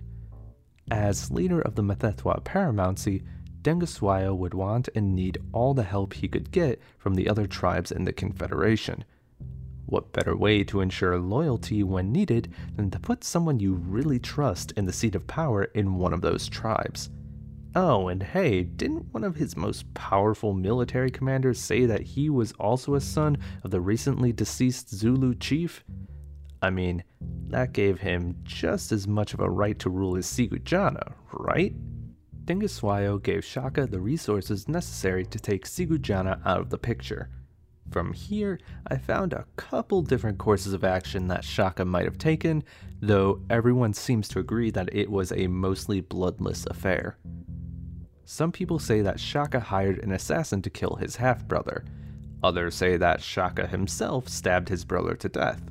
As 0.92 1.32
leader 1.32 1.62
of 1.62 1.76
the 1.76 1.84
Mthethwa 1.84 2.44
paramountcy, 2.44 3.24
Dingiswayo 3.62 4.36
would 4.36 4.54
want 4.54 4.90
and 4.96 5.16
need 5.16 5.38
all 5.52 5.74
the 5.74 5.84
help 5.84 6.14
he 6.14 6.28
could 6.28 6.52
get 6.52 6.82
from 6.98 7.16
the 7.16 7.30
other 7.30 7.46
tribes 7.46 7.92
in 7.92 8.06
the 8.06 8.14
Confederation. 8.14 9.04
What 9.86 10.14
better 10.14 10.36
way 10.36 10.64
to 10.66 10.82
ensure 10.82 11.20
loyalty 11.20 11.84
when 11.84 12.12
needed 12.12 12.54
than 12.76 12.92
to 12.92 13.00
put 13.00 13.24
someone 13.24 13.60
you 13.60 13.74
really 13.74 14.20
trust 14.20 14.72
in 14.74 14.86
the 14.86 14.94
seat 14.94 15.16
of 15.16 15.26
power 15.28 15.64
in 15.64 15.96
one 15.96 16.14
of 16.14 16.22
those 16.22 16.48
tribes? 16.48 17.10
Oh, 17.82 18.10
and 18.10 18.22
hey, 18.22 18.64
didn't 18.64 19.14
one 19.14 19.24
of 19.24 19.38
his 19.38 19.56
most 19.56 19.94
powerful 19.94 20.54
military 20.54 21.10
commanders 21.10 21.62
say 21.62 21.86
that 21.86 22.02
he 22.02 22.30
was 22.30 22.52
also 22.60 22.94
a 22.94 23.00
son 23.00 23.38
of 23.64 23.72
the 23.72 23.80
recently 23.80 24.34
deceased 24.34 24.90
Zulu 24.90 25.34
chief? 25.34 25.86
I 26.62 26.72
mean, 26.72 27.06
that 27.48 27.72
gave 27.72 28.02
him 28.02 28.36
just 28.44 28.92
as 28.92 29.08
much 29.08 29.34
of 29.34 29.40
a 29.40 29.50
right 29.50 29.80
to 29.80 29.90
rule 29.90 30.18
as 30.18 30.26
Sigujana, 30.26 31.14
right? 31.32 31.74
Dingiswayo 32.44 33.24
gave 33.24 33.46
Shaka 33.46 33.88
the 33.88 34.02
resources 34.02 34.68
necessary 34.68 35.26
to 35.28 35.40
take 35.40 35.66
Sigujana 35.66 36.46
out 36.46 36.60
of 36.60 36.72
the 36.72 36.78
picture. 36.78 37.30
From 37.92 38.12
here, 38.12 38.60
I 38.88 38.98
found 38.98 39.32
a 39.32 39.46
couple 39.56 40.02
different 40.02 40.38
courses 40.38 40.74
of 40.74 40.84
action 40.84 41.30
that 41.30 41.46
Shaka 41.46 41.86
might 41.86 42.04
have 42.04 42.18
taken, 42.18 42.62
though 43.00 43.42
everyone 43.50 43.94
seems 43.94 44.28
to 44.28 44.40
agree 44.40 44.70
that 44.72 44.94
it 44.94 45.10
was 45.10 45.32
a 45.32 45.48
mostly 45.48 46.02
bloodless 46.02 46.66
affair. 46.66 47.18
Some 48.32 48.52
people 48.52 48.78
say 48.78 49.02
that 49.02 49.20
Shaka 49.20 49.60
hired 49.60 49.98
an 50.04 50.12
assassin 50.12 50.62
to 50.62 50.70
kill 50.70 50.98
his 50.98 51.16
half 51.16 51.48
brother. 51.48 51.84
Others 52.44 52.76
say 52.76 52.96
that 52.96 53.24
Shaka 53.24 53.66
himself 53.66 54.30
stabbed 54.30 54.70
his 54.70 54.86
brother 54.86 55.16
to 55.16 55.30
death. 55.30 55.64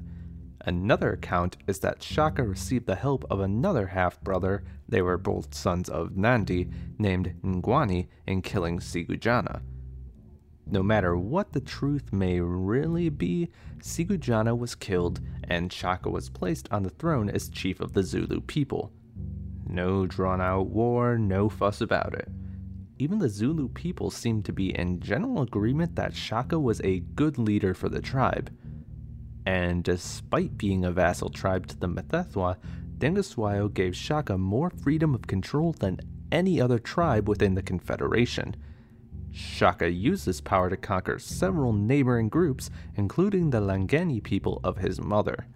Another 0.63 1.13
account 1.13 1.57
is 1.69 1.79
that 1.79 2.03
Shaka 2.03 2.43
received 2.43 2.87
the 2.87 2.97
help 2.97 3.25
of 3.31 3.39
another 3.39 3.87
half 3.87 4.21
brother, 4.23 4.65
they 4.89 5.01
were 5.03 5.17
both 5.17 5.55
sons 5.55 5.89
of 5.89 6.17
Nandi, 6.17 6.69
named 6.99 7.33
Ngwani, 7.45 8.09
in 8.27 8.43
killing 8.43 8.81
Sigujana. 8.81 9.63
No 10.67 10.83
matter 10.83 11.17
what 11.17 11.53
the 11.53 11.61
truth 11.61 12.13
may 12.13 12.41
really 12.41 13.09
be, 13.09 13.51
Sigujana 13.79 14.59
was 14.59 14.75
killed 14.75 15.21
and 15.45 15.73
Shaka 15.73 16.11
was 16.11 16.29
placed 16.29 16.69
on 16.73 16.83
the 16.83 16.91
throne 16.91 17.31
as 17.31 17.51
chief 17.51 17.79
of 17.79 17.93
the 17.93 18.03
Zulu 18.03 18.41
people. 18.41 18.91
No 19.65 20.07
drawn 20.07 20.41
out 20.41 20.67
war, 20.67 21.19
no 21.19 21.49
fuss 21.49 21.81
about 21.81 22.15
it. 22.15 22.29
Even 23.01 23.19
the 23.19 23.29
Zulu 23.29 23.69
people 23.69 24.11
seemed 24.11 24.45
to 24.47 24.53
be 24.53 24.77
in 24.77 24.99
general 24.99 25.43
agreement 25.43 25.95
that 25.95 26.17
Shaka 26.17 26.59
was 26.59 26.81
a 26.83 26.99
good 27.01 27.39
leader 27.39 27.73
for 27.73 27.89
the 27.89 28.01
tribe. 28.01 28.53
And 29.47 29.85
despite 29.85 30.59
being 30.59 30.85
a 30.85 30.91
vassal 30.91 31.31
tribe 31.31 31.69
to 31.69 31.79
the 31.79 31.89
Mthethwa, 31.89 32.57
Dingiswayo 32.99 33.73
gave 33.73 33.95
Shaka 33.95 34.37
more 34.37 34.71
freedom 34.71 35.15
of 35.15 35.29
control 35.29 35.73
than 35.73 36.01
any 36.33 36.61
other 36.61 36.81
tribe 36.81 37.29
within 37.29 37.55
the 37.55 37.63
Confederation. 37.63 38.57
Shaka 39.31 39.89
used 39.89 40.27
this 40.27 40.41
power 40.41 40.69
to 40.69 40.77
conquer 40.77 41.21
several 41.21 41.73
neighboring 41.73 42.29
groups, 42.29 42.69
including 42.97 43.51
the 43.51 43.61
Langeni 43.61 44.21
people 44.21 44.61
of 44.65 44.79
his 44.79 45.01
mother, 45.01 45.47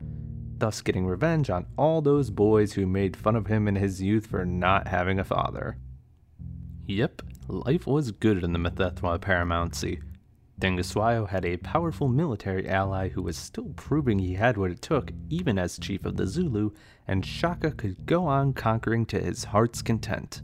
thus 0.58 0.80
getting 0.80 1.06
revenge 1.06 1.50
on 1.50 1.66
all 1.76 2.00
those 2.00 2.30
boys 2.30 2.74
who 2.74 2.86
made 2.86 3.16
fun 3.16 3.34
of 3.34 3.48
him 3.48 3.66
in 3.66 3.74
his 3.74 4.00
youth 4.00 4.28
for 4.28 4.44
not 4.44 4.86
having 4.86 5.18
a 5.18 5.24
father. 5.24 5.76
Yep, 6.86 7.22
life 7.52 7.86
was 7.86 8.12
good 8.12 8.42
in 8.42 8.52
the 8.52 8.58
Mthethwa 8.58 9.18
paramountcy. 9.18 10.00
Dingiswayo 10.58 11.28
had 11.28 11.44
a 11.44 11.58
powerful 11.58 12.08
military 12.08 12.68
ally 12.68 13.10
who 13.10 13.22
was 13.22 13.36
still 13.36 13.72
proving 13.76 14.18
he 14.18 14.34
had 14.34 14.56
what 14.56 14.70
it 14.70 14.80
took, 14.80 15.10
even 15.28 15.58
as 15.58 15.78
chief 15.78 16.06
of 16.06 16.16
the 16.16 16.26
Zulu, 16.26 16.70
and 17.06 17.26
Shaka 17.26 17.72
could 17.72 18.06
go 18.06 18.24
on 18.24 18.54
conquering 18.54 19.04
to 19.06 19.20
his 19.20 19.44
heart's 19.44 19.82
content. 19.82 20.40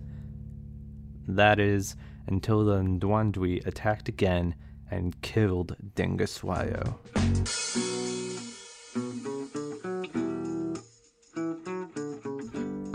That 1.26 1.58
is, 1.58 1.96
until 2.26 2.64
the 2.64 2.80
Ndwandwe 2.80 3.66
attacked 3.66 4.08
again 4.08 4.54
and 4.90 5.20
killed 5.22 5.76
Dingiswayo. 5.94 6.98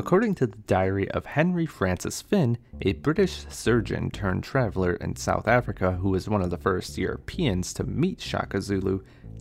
According 0.06 0.36
to 0.36 0.48
the 0.48 0.58
diary 0.58 1.10
of 1.12 1.26
Henry 1.26 1.66
Francis 1.66 2.22
Fynn, 2.22 2.58
a 2.82 2.92
British 2.92 3.46
surgeon 3.48 4.12
turned 4.12 4.44
traveler 4.44 4.96
in 4.96 5.16
South 5.16 5.48
Africa 5.48 5.94
who 5.94 6.10
was 6.10 6.28
one 6.28 6.42
of 6.42 6.50
the 6.50 6.58
first 6.58 6.98
Europeans 6.98 7.74
to 7.76 7.86
meet 7.86 8.20
Shaka 8.20 8.62
Zulu, 8.62 9.00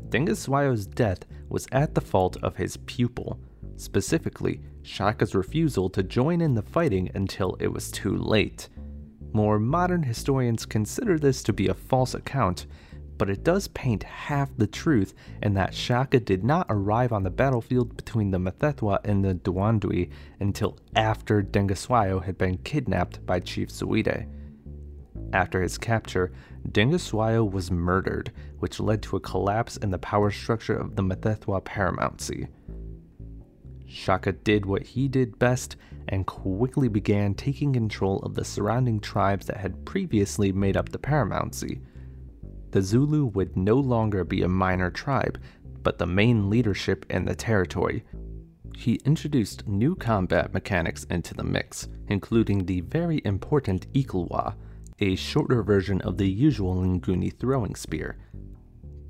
Dingiswayo's 0.09 0.87
death 0.87 1.25
was 1.49 1.67
at 1.73 1.97
the 1.97 2.01
fault 2.01 2.37
of 2.45 2.55
his 2.55 2.77
pupil, 2.77 3.41
specifically 3.77 4.61
Shaka's 4.83 5.35
refusal 5.35 5.91
to 5.91 6.05
join 6.05 6.41
in 6.41 6.55
the 6.55 6.63
fighting 6.63 7.11
until 7.13 7.57
it 7.59 7.73
was 7.73 7.91
too 7.91 8.17
late. 8.17 8.69
More 9.33 9.59
modern 9.59 10.05
historians 10.05 10.65
consider 10.65 11.19
this 11.19 11.43
to 11.43 11.53
be 11.53 11.67
a 11.67 11.75
false 11.75 12.15
account, 12.15 12.67
but 13.19 13.31
it 13.31 13.45
does 13.45 13.69
paint 13.69 14.03
half 14.03 14.51
the 14.57 14.67
truth 14.67 15.15
in 15.43 15.55
that 15.55 15.75
Shaka 15.75 16.21
did 16.21 16.45
not 16.45 16.67
arrive 16.69 17.13
on 17.13 17.23
the 17.23 17.31
battlefield 17.31 17.97
between 17.97 18.31
the 18.31 18.39
Mthethwa 18.39 18.99
and 19.05 19.25
the 19.25 19.35
Ndwandwe 19.35 20.11
until 20.41 20.79
after 20.97 21.43
Dingiswayo 21.43 22.23
had 22.23 22.39
been 22.39 22.59
kidnapped 22.59 23.25
by 23.25 23.41
Chief 23.41 23.69
Zwide. 23.69 24.29
After 25.33 25.63
his 25.63 25.79
capture, 25.79 26.33
Dingiswayo 26.71 27.51
was 27.51 27.71
murdered, 27.71 28.33
which 28.59 28.81
led 28.81 29.03
to 29.03 29.17
a 29.17 29.21
collapse 29.21 29.77
in 29.79 29.91
the 29.91 29.99
power 29.99 30.31
structure 30.31 30.77
of 30.77 30.97
the 30.97 31.03
Mthethwa 31.03 31.63
paramountcy. 31.63 32.49
Shaka 33.87 34.33
did 34.33 34.65
what 34.65 34.83
he 34.83 35.07
did 35.07 35.39
best 35.39 35.77
and 36.09 36.27
quickly 36.27 36.89
began 36.89 37.35
taking 37.35 37.73
control 37.73 38.19
of 38.21 38.35
the 38.35 38.45
surrounding 38.45 39.01
tribes 39.01 39.47
that 39.47 39.59
had 39.59 39.85
previously 39.85 40.51
made 40.51 40.77
up 40.77 40.89
the 40.89 40.99
paramountcy. 40.99 41.81
The 42.73 42.83
Zulu 42.83 43.27
would 43.27 43.57
no 43.57 43.77
longer 43.77 44.25
be 44.25 44.43
a 44.43 44.49
minor 44.49 44.91
tribe, 44.91 45.41
but 45.83 45.99
the 45.99 46.07
main 46.07 46.51
leadership 46.51 47.07
in 47.09 47.25
the 47.25 47.35
territory. 47.35 48.05
He 48.77 49.01
introduced 49.05 49.69
new 49.69 49.95
combat 49.95 50.53
mechanics 50.53 51.05
into 51.05 51.35
the 51.35 51.45
mix, 51.45 51.89
including 52.09 52.67
the 52.67 52.81
very 52.81 53.23
important 53.25 53.91
Ikulwa, 53.93 54.57
a 54.99 55.15
shorter 55.15 55.63
version 55.63 56.01
of 56.03 56.19
the 56.19 56.29
usual 56.29 56.77
Nguni 56.83 57.39
throwing 57.39 57.75
spear, 57.75 58.17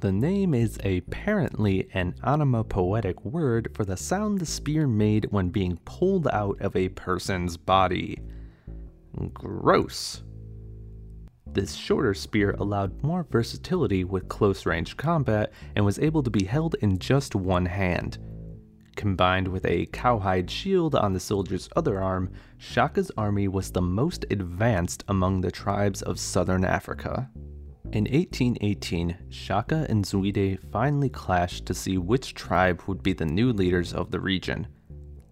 the 0.02 0.10
name 0.10 0.52
is 0.52 0.80
apparently 0.84 1.88
an 1.94 2.16
onomatopoetic 2.24 3.24
word 3.24 3.70
for 3.72 3.84
the 3.84 3.96
sound 3.96 4.40
the 4.40 4.46
spear 4.46 4.88
made 4.88 5.26
when 5.30 5.50
being 5.50 5.78
pulled 5.84 6.26
out 6.26 6.60
of 6.60 6.74
a 6.74 6.88
person's 6.88 7.56
body. 7.56 8.18
Gross. 9.32 10.24
This 11.52 11.74
shorter 11.74 12.14
spear 12.14 12.54
allowed 12.58 13.02
more 13.02 13.26
versatility 13.30 14.04
with 14.04 14.28
close 14.28 14.64
range 14.64 14.96
combat 14.96 15.52
and 15.76 15.84
was 15.84 15.98
able 15.98 16.22
to 16.22 16.30
be 16.30 16.44
held 16.44 16.76
in 16.80 16.98
just 16.98 17.34
one 17.34 17.66
hand. 17.66 18.18
Combined 18.96 19.48
with 19.48 19.66
a 19.66 19.86
cowhide 19.86 20.50
shield 20.50 20.94
on 20.94 21.12
the 21.12 21.20
soldier's 21.20 21.68
other 21.76 22.00
arm, 22.00 22.30
Shaka's 22.56 23.10
army 23.18 23.48
was 23.48 23.70
the 23.70 23.82
most 23.82 24.24
advanced 24.30 25.04
among 25.08 25.40
the 25.40 25.50
tribes 25.50 26.00
of 26.02 26.18
southern 26.18 26.64
Africa. 26.64 27.30
In 27.92 28.04
1818, 28.04 29.16
Shaka 29.28 29.86
and 29.90 30.04
Zwide 30.06 30.58
finally 30.70 31.10
clashed 31.10 31.66
to 31.66 31.74
see 31.74 31.98
which 31.98 32.32
tribe 32.32 32.82
would 32.86 33.02
be 33.02 33.12
the 33.12 33.26
new 33.26 33.52
leaders 33.52 33.92
of 33.92 34.10
the 34.10 34.20
region. 34.20 34.66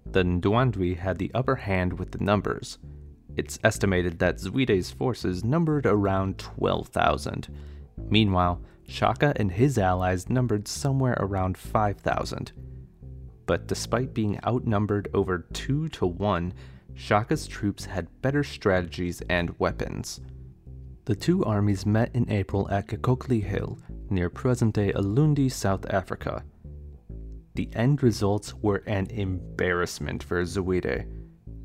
The 0.04 0.22
Ndwandwe 0.22 0.98
had 0.98 1.16
the 1.16 1.30
upper 1.32 1.56
hand 1.56 1.98
with 1.98 2.10
the 2.10 2.22
numbers. 2.22 2.78
It's 3.36 3.58
estimated 3.64 4.18
that 4.18 4.36
Zwide's 4.36 4.90
forces 4.90 5.44
numbered 5.44 5.86
around 5.86 6.38
12,000. 6.38 7.48
Meanwhile, 8.08 8.60
Shaka 8.86 9.32
and 9.36 9.52
his 9.52 9.78
allies 9.78 10.28
numbered 10.28 10.66
somewhere 10.66 11.16
around 11.20 11.56
5,000. 11.56 12.52
But 13.46 13.66
despite 13.66 14.14
being 14.14 14.38
outnumbered 14.44 15.08
over 15.14 15.46
2 15.52 15.88
to 15.88 16.06
1, 16.06 16.52
Shaka's 16.94 17.46
troops 17.46 17.84
had 17.84 18.22
better 18.22 18.44
strategies 18.44 19.22
and 19.28 19.58
weapons. 19.58 20.20
The 21.06 21.14
two 21.14 21.44
armies 21.44 21.86
met 21.86 22.14
in 22.14 22.30
April 22.30 22.68
at 22.70 22.88
Gakokli 22.88 23.42
Hill, 23.42 23.78
near 24.10 24.28
present 24.28 24.74
day 24.74 24.92
Ulundi, 24.92 25.50
South 25.50 25.88
Africa. 25.90 26.44
The 27.54 27.68
end 27.74 28.02
results 28.02 28.54
were 28.54 28.82
an 28.86 29.06
embarrassment 29.10 30.22
for 30.22 30.42
Zwide. 30.44 31.06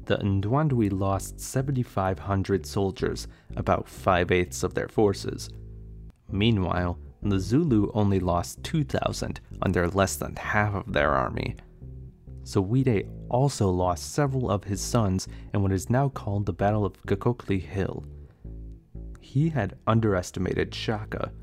The 0.05 0.17
Ndwandwe 0.17 0.91
lost 0.91 1.39
7,500 1.39 2.65
soldiers, 2.65 3.27
about 3.55 3.89
five 3.89 4.31
eighths 4.31 4.63
of 4.63 4.73
their 4.73 4.87
forces. 4.87 5.49
Meanwhile, 6.29 6.99
the 7.21 7.39
Zulu 7.39 7.91
only 7.93 8.19
lost 8.19 8.63
2,000 8.63 9.39
under 9.61 9.87
less 9.87 10.15
than 10.15 10.35
half 10.35 10.75
of 10.75 10.93
their 10.93 11.11
army. 11.11 11.55
Zwide 12.43 13.09
also 13.29 13.69
lost 13.69 14.13
several 14.13 14.51
of 14.51 14.65
his 14.65 14.81
sons 14.81 15.27
in 15.53 15.63
what 15.63 15.71
is 15.71 15.89
now 15.89 16.09
called 16.09 16.45
the 16.45 16.53
Battle 16.53 16.85
of 16.85 17.01
Gakokli 17.07 17.59
Hill 17.59 18.05
he 19.25 19.49
had 19.49 19.77
underestimated 19.85 20.73
Shaka, 20.73 21.33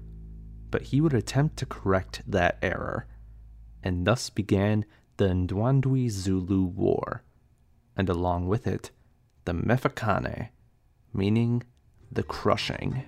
but 0.71 0.81
he 0.83 1.00
would 1.02 1.12
attempt 1.12 1.59
to 1.59 1.66
correct 1.66 2.23
that 2.26 2.57
error, 2.62 3.07
and 3.83 4.07
thus 4.07 4.31
began 4.31 4.87
the 5.19 5.26
Ndwandwe 5.26 6.09
Zulu 6.09 6.62
War, 6.62 7.23
and 7.97 8.09
along 8.09 8.49
with 8.49 8.67
it, 8.67 8.91
the 9.45 9.53
Mfecane, 9.53 10.49
meaning 11.13 11.63
the 12.11 12.23
crushing. 12.23 13.05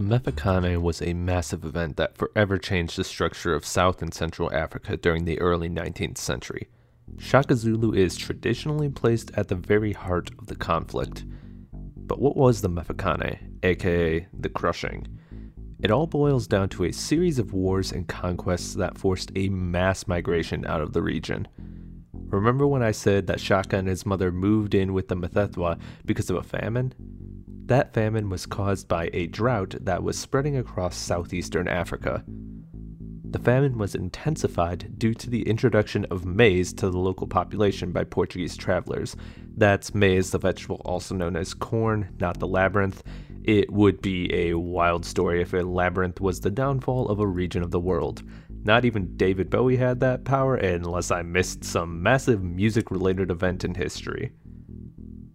The 0.00 0.18
Mfecane 0.18 0.80
was 0.80 1.02
a 1.02 1.12
massive 1.12 1.62
event 1.64 1.98
that 1.98 2.16
forever 2.16 2.56
changed 2.56 2.96
the 2.96 3.04
structure 3.04 3.54
of 3.54 3.66
South 3.66 4.00
and 4.00 4.14
Central 4.14 4.50
Africa 4.50 4.96
during 4.96 5.26
the 5.26 5.38
early 5.40 5.68
19th 5.68 6.16
century. 6.16 6.68
Shaka 7.18 7.54
Zulu 7.54 7.92
is 7.92 8.16
traditionally 8.16 8.88
placed 8.88 9.30
at 9.34 9.48
the 9.48 9.56
very 9.56 9.92
heart 9.92 10.30
of 10.38 10.46
the 10.46 10.56
conflict. 10.56 11.24
But 11.72 12.18
what 12.18 12.34
was 12.34 12.62
the 12.62 12.70
Mfecane, 12.70 13.58
aka 13.62 14.26
the 14.32 14.48
Crushing? 14.48 15.19
It 15.82 15.90
all 15.90 16.06
boils 16.06 16.46
down 16.46 16.68
to 16.70 16.84
a 16.84 16.92
series 16.92 17.38
of 17.38 17.54
wars 17.54 17.90
and 17.90 18.06
conquests 18.06 18.74
that 18.74 18.98
forced 18.98 19.32
a 19.34 19.48
mass 19.48 20.06
migration 20.06 20.66
out 20.66 20.82
of 20.82 20.92
the 20.92 21.00
region. 21.00 21.48
Remember 22.12 22.66
when 22.66 22.82
I 22.82 22.90
said 22.90 23.26
that 23.26 23.40
Shaka 23.40 23.78
and 23.78 23.88
his 23.88 24.04
mother 24.04 24.30
moved 24.30 24.74
in 24.74 24.92
with 24.92 25.08
the 25.08 25.16
Mthethwa 25.16 25.80
because 26.04 26.28
of 26.28 26.36
a 26.36 26.42
famine? 26.42 26.92
That 27.64 27.94
famine 27.94 28.28
was 28.28 28.44
caused 28.44 28.88
by 28.88 29.08
a 29.14 29.26
drought 29.28 29.74
that 29.80 30.02
was 30.02 30.18
spreading 30.18 30.58
across 30.58 30.96
southeastern 30.96 31.66
Africa. 31.66 32.24
The 33.30 33.38
famine 33.38 33.78
was 33.78 33.94
intensified 33.94 34.98
due 34.98 35.14
to 35.14 35.30
the 35.30 35.48
introduction 35.48 36.04
of 36.10 36.26
maize 36.26 36.72
to 36.74 36.90
the 36.90 36.98
local 36.98 37.26
population 37.26 37.90
by 37.90 38.04
Portuguese 38.04 38.56
travelers. 38.56 39.16
That's 39.56 39.94
maize, 39.94 40.30
the 40.30 40.38
vegetable 40.38 40.82
also 40.84 41.14
known 41.14 41.36
as 41.36 41.54
corn, 41.54 42.08
not 42.20 42.38
the 42.38 42.48
labyrinth. 42.48 43.02
It 43.44 43.72
would 43.72 44.02
be 44.02 44.32
a 44.34 44.54
wild 44.54 45.04
story 45.04 45.40
if 45.40 45.54
a 45.54 45.62
labyrinth 45.62 46.20
was 46.20 46.40
the 46.40 46.50
downfall 46.50 47.08
of 47.08 47.20
a 47.20 47.26
region 47.26 47.62
of 47.62 47.70
the 47.70 47.80
world. 47.80 48.22
Not 48.64 48.84
even 48.84 49.16
David 49.16 49.48
Bowie 49.48 49.76
had 49.76 50.00
that 50.00 50.24
power, 50.24 50.56
unless 50.56 51.10
I 51.10 51.22
missed 51.22 51.64
some 51.64 52.02
massive 52.02 52.42
music 52.42 52.90
related 52.90 53.30
event 53.30 53.64
in 53.64 53.74
history. 53.74 54.32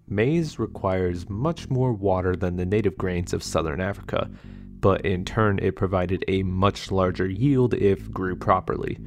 Maize 0.07 0.59
requires 0.59 1.27
much 1.29 1.69
more 1.69 1.91
water 1.91 2.35
than 2.35 2.55
the 2.55 2.65
native 2.65 2.95
grains 2.97 3.33
of 3.33 3.41
southern 3.41 3.81
Africa, 3.81 4.29
but 4.79 5.03
in 5.03 5.25
turn 5.25 5.57
it 5.59 5.75
provided 5.75 6.23
a 6.27 6.43
much 6.43 6.91
larger 6.91 7.27
yield 7.27 7.73
if 7.73 8.11
grew 8.11 8.35
properly. 8.35 8.99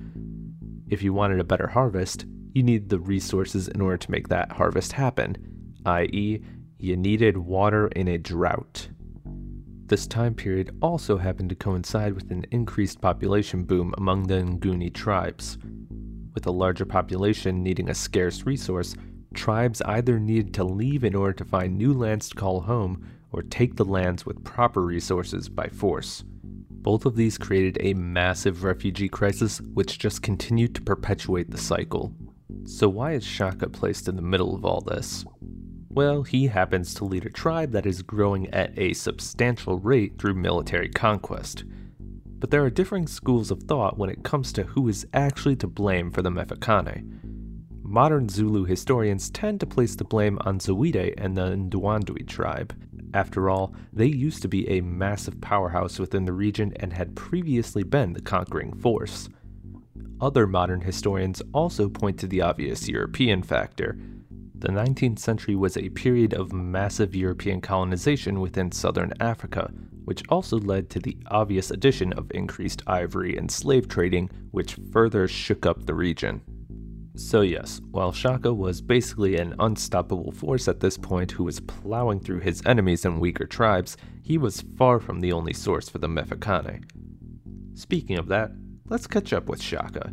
If 0.89 1.05
you 1.05 1.13
wanted 1.13 1.39
a 1.39 1.45
better 1.45 1.69
harvest, 1.69 2.27
you 2.53 2.65
need 2.65 2.89
the 2.89 2.99
resources 2.99 3.69
in 3.69 3.81
order 3.81 3.99
to 3.99 4.11
make 4.11 4.27
that 4.29 4.51
harvest 4.51 4.93
happen, 4.93 5.37
i.e., 5.87 6.43
you 6.79 6.97
needed 6.97 7.37
water 7.37 7.89
in 7.89 8.07
a 8.07 8.19
drought. 8.19 8.89
This 9.87 10.07
time 10.07 10.35
period 10.35 10.77
also 10.81 11.17
happened 11.17 11.49
to 11.49 11.57
coincide 11.57 12.13
with 12.15 12.31
an 12.31 12.45
increased 12.51 13.01
population 13.01 13.65
boom 13.65 13.95
among 13.99 14.27
the 14.27 14.35
Nguni 14.35 14.93
tribes. 14.93 15.59
With 16.35 16.47
a 16.47 16.53
larger 16.53 16.85
population 16.85 17.63
needing 17.63 17.89
a 17.89 17.95
scarce 17.95 18.47
resource, 18.47 18.95
tribes 19.35 19.83
either 19.83 20.21
needed 20.21 20.55
to 20.55 20.65
leave 20.65 21.03
in 21.03 21.17
order 21.17 21.33
to 21.33 21.45
find 21.45 21.77
new 21.77 21.93
lands 21.93 22.29
to 22.29 22.37
call 22.37 22.61
home 22.61 23.05
or 23.33 23.43
take 23.43 23.75
the 23.75 23.85
lands 23.85 24.25
with 24.25 24.45
proper 24.45 24.83
resources 24.83 25.49
by 25.49 25.67
force. 25.67 26.23
Both 26.71 27.07
of 27.07 27.17
these 27.17 27.39
created 27.39 27.79
a 27.81 27.95
massive 27.95 28.63
refugee 28.63 29.09
crisis, 29.09 29.61
which 29.61 29.99
just 29.99 30.23
continued 30.23 30.77
to 30.77 30.83
perpetuate 30.83 31.51
the 31.51 31.59
cycle. 31.59 32.15
So, 32.65 32.89
why 32.89 33.13
is 33.13 33.25
Shaka 33.25 33.69
placed 33.69 34.09
in 34.09 34.17
the 34.17 34.23
middle 34.23 34.55
of 34.55 34.65
all 34.65 34.81
this? 34.81 35.25
Well, 35.91 36.23
he 36.23 36.47
happens 36.49 36.95
to 36.95 37.05
lead 37.05 37.25
a 37.25 37.31
tribe 37.31 37.73
that 37.73 37.87
is 37.87 38.03
growing 38.03 38.49
at 38.49 38.79
a 38.79 38.93
substantial 38.93 39.79
rate 39.79 40.19
through 40.19 40.35
military 40.35 40.89
conquest. 40.89 41.65
But 42.39 42.51
there 42.51 42.65
are 42.65 42.71
differing 42.71 43.07
schools 43.07 43.51
of 43.51 43.63
thought 43.63 43.99
when 43.99 44.11
it 44.11 44.23
comes 44.23 44.53
to 44.53 44.65
who 44.65 44.89
is 44.89 45.07
actually 45.13 45.57
to 45.57 45.67
blame 45.67 46.11
for 46.11 46.23
the 46.23 46.31
Mfecane. 46.31 47.19
Modern 47.83 48.29
Zulu 48.29 48.65
historians 48.65 49.31
tend 49.31 49.61
to 49.61 49.67
place 49.67 49.97
the 49.97 50.05
blame 50.05 50.39
on 50.43 50.59
Zwide 50.59 51.15
and 51.17 51.37
the 51.37 51.57
Ndwandwe 51.57 52.29
tribe, 52.29 52.75
after 53.15 53.49
all, 53.49 53.75
they 53.93 54.07
used 54.07 54.43
to 54.43 54.49
be 54.49 54.69
a 54.69 54.83
massive 54.83 55.41
powerhouse 55.41 55.99
within 55.99 56.25
the 56.25 56.33
region 56.33 56.73
and 56.77 56.93
had 56.93 57.17
previously 57.17 57.83
been 57.83 58.13
the 58.13 58.21
conquering 58.21 58.75
force. 58.75 59.29
Other 60.21 60.47
modern 60.47 60.83
historians 60.83 61.41
also 61.53 61.89
point 61.89 62.19
to 62.21 62.27
the 62.27 62.43
obvious 62.43 62.89
European 62.89 63.43
factor. 63.43 63.97
The 64.61 64.69
19th 64.69 65.21
century 65.21 65.55
was 65.55 65.77
a 65.77 65.89
period 65.91 66.35
of 66.35 66.53
massive 66.53 67.15
European 67.15 67.61
colonization 67.61 68.41
within 68.41 68.73
southern 68.73 69.13
Africa, 69.21 69.71
which 70.05 70.25
also 70.31 70.59
led 70.59 70.91
to 70.91 70.99
the 70.99 71.17
obvious 71.29 71.71
addition 71.71 72.13
of 72.15 72.33
increased 72.33 72.83
ivory 72.87 73.37
and 73.37 73.49
slave 73.49 73.87
trading, 73.87 74.31
which 74.51 74.77
further 74.91 75.29
shook 75.29 75.65
up 75.65 75.87
the 75.87 75.95
region. 75.95 76.41
So, 77.15 77.43
yes, 77.43 77.81
while 77.91 78.11
Shaka 78.11 78.53
was 78.53 78.81
basically 78.81 79.37
an 79.37 79.55
unstoppable 79.61 80.33
force 80.33 80.67
at 80.67 80.81
this 80.81 80.97
point 80.97 81.33
who 81.33 81.45
was 81.45 81.61
plowing 81.61 82.19
through 82.19 82.41
his 82.41 82.61
enemies 82.67 83.05
and 83.05 83.21
weaker 83.21 83.47
tribes, 83.47 83.97
he 84.23 84.39
was 84.39 84.65
far 84.77 84.99
from 84.99 85.21
the 85.21 85.33
only 85.33 85.53
source 85.53 85.89
for 85.89 85.99
the 85.99 86.09
Mfecane. 86.09 86.85
Speaking 87.75 88.19
of 88.19 88.27
that, 88.27 88.51
let's 88.89 89.07
catch 89.07 89.33
up 89.33 89.49
with 89.49 89.63
Shaka. 89.63 90.13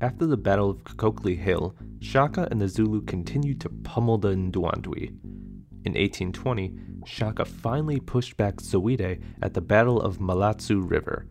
After 0.00 0.26
the 0.26 0.36
Battle 0.36 0.70
of 0.70 0.84
Kokokli 0.84 1.36
Hill, 1.36 1.74
Shaka 2.00 2.46
and 2.50 2.60
the 2.60 2.68
Zulu 2.68 3.02
continued 3.02 3.60
to 3.62 3.68
pummel 3.68 4.16
the 4.16 4.28
Ndwandwe. 4.28 5.08
In 5.84 5.94
1820, 5.94 6.72
Shaka 7.04 7.44
finally 7.44 7.98
pushed 7.98 8.36
back 8.36 8.56
Zwide 8.58 9.20
at 9.42 9.54
the 9.54 9.60
Battle 9.60 10.00
of 10.00 10.18
Mhlatuze 10.18 10.88
River, 10.88 11.26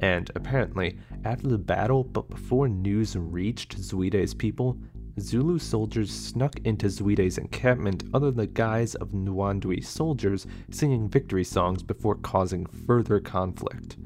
and 0.00 0.32
apparently, 0.34 0.98
after 1.24 1.46
the 1.46 1.58
battle, 1.58 2.02
but 2.02 2.28
before 2.28 2.68
news 2.68 3.16
reached 3.16 3.80
Zwide's 3.80 4.34
people, 4.34 4.76
Zulu 5.20 5.60
soldiers 5.60 6.10
snuck 6.10 6.58
into 6.64 6.86
Zwide's 6.86 7.38
encampment 7.38 8.02
under 8.12 8.32
the 8.32 8.48
guise 8.48 8.96
of 8.96 9.10
Ndwandwe 9.10 9.84
soldiers 9.84 10.44
singing 10.72 11.08
victory 11.08 11.44
songs 11.44 11.84
before 11.84 12.16
causing 12.16 12.66
further 12.66 13.20
conflict. 13.20 13.96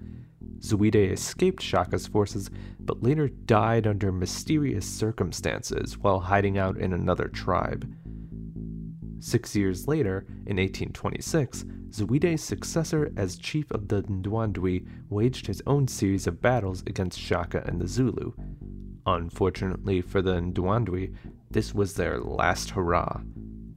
Zwide 0.60 1.12
escaped 1.12 1.62
Shaka's 1.62 2.06
forces, 2.06 2.50
but 2.80 3.02
later 3.02 3.28
died 3.28 3.86
under 3.86 4.12
mysterious 4.12 4.86
circumstances 4.86 5.98
while 5.98 6.20
hiding 6.20 6.58
out 6.58 6.78
in 6.78 6.92
another 6.92 7.28
tribe. 7.28 7.88
Six 9.18 9.56
years 9.56 9.88
later, 9.88 10.26
in 10.46 10.58
1826, 10.58 11.64
Zwide's 11.90 12.42
successor 12.42 13.10
as 13.16 13.38
chief 13.38 13.70
of 13.70 13.88
the 13.88 14.02
Ndwandwe 14.02 14.86
waged 15.08 15.46
his 15.46 15.62
own 15.66 15.88
series 15.88 16.26
of 16.26 16.42
battles 16.42 16.82
against 16.86 17.18
Shaka 17.18 17.64
and 17.66 17.80
the 17.80 17.88
Zulu. 17.88 18.32
Unfortunately 19.06 20.00
for 20.00 20.20
the 20.20 20.34
Ndwandwe, 20.40 21.14
this 21.50 21.74
was 21.74 21.94
their 21.94 22.20
last 22.20 22.70
hurrah. 22.70 23.20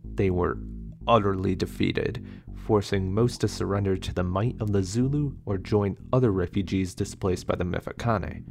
They 0.03 0.29
were 0.29 0.57
utterly 1.07 1.55
defeated, 1.55 2.25
forcing 2.69 3.11
most 3.11 3.41
to 3.41 3.47
surrender 3.47 3.97
to 3.97 4.13
the 4.13 4.23
might 4.23 4.55
of 4.61 4.71
the 4.71 4.83
Zulu 4.83 5.33
or 5.47 5.57
join 5.57 5.97
other 6.13 6.31
refugees 6.31 6.93
displaced 6.93 7.47
by 7.47 7.55
the 7.55 7.63
Mfecane. 7.63 8.43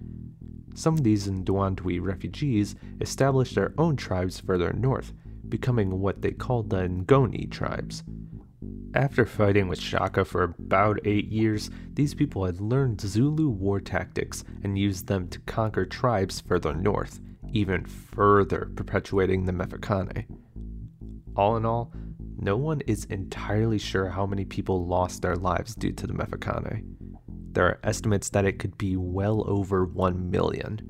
Some 0.74 0.94
of 0.94 1.04
these 1.04 1.28
Ndwandwe 1.28 2.02
refugees 2.02 2.74
established 3.00 3.54
their 3.54 3.74
own 3.78 3.94
tribes 3.94 4.40
further 4.40 4.72
north, 4.72 5.12
becoming 5.48 6.00
what 6.00 6.20
they 6.20 6.32
called 6.32 6.68
the 6.68 6.88
Ngoni 6.88 7.48
tribes. 7.48 8.02
After 8.92 9.24
fighting 9.24 9.68
with 9.68 9.78
Shaka 9.78 10.24
for 10.24 10.42
about 10.42 10.98
eight 11.04 11.28
years, 11.28 11.70
these 11.94 12.12
people 12.12 12.44
had 12.44 12.60
learned 12.60 13.00
Zulu 13.00 13.48
war 13.48 13.78
tactics 13.78 14.42
and 14.64 14.76
used 14.76 15.06
them 15.06 15.28
to 15.28 15.38
conquer 15.46 15.86
tribes 15.86 16.40
further 16.40 16.74
north, 16.74 17.20
even 17.52 17.84
further 17.84 18.68
perpetuating 18.74 19.44
the 19.44 19.52
Mfecane. 19.52 20.24
All 21.36 21.56
in 21.56 21.64
all, 21.64 21.92
no 22.40 22.56
one 22.56 22.80
is 22.82 23.04
entirely 23.06 23.78
sure 23.78 24.08
how 24.08 24.24
many 24.24 24.44
people 24.44 24.86
lost 24.86 25.22
their 25.22 25.34
lives 25.34 25.74
due 25.74 25.90
to 25.92 26.06
the 26.06 26.12
Mfecane. 26.12 26.84
There 27.50 27.66
are 27.66 27.80
estimates 27.82 28.30
that 28.30 28.44
it 28.44 28.60
could 28.60 28.78
be 28.78 28.96
well 28.96 29.42
over 29.48 29.84
1 29.84 30.30
million, 30.30 30.80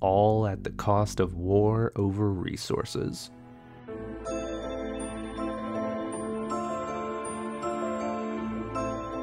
all 0.00 0.44
at 0.44 0.64
the 0.64 0.70
cost 0.70 1.20
of 1.20 1.34
war 1.34 1.92
over 1.94 2.32
resources. 2.32 3.30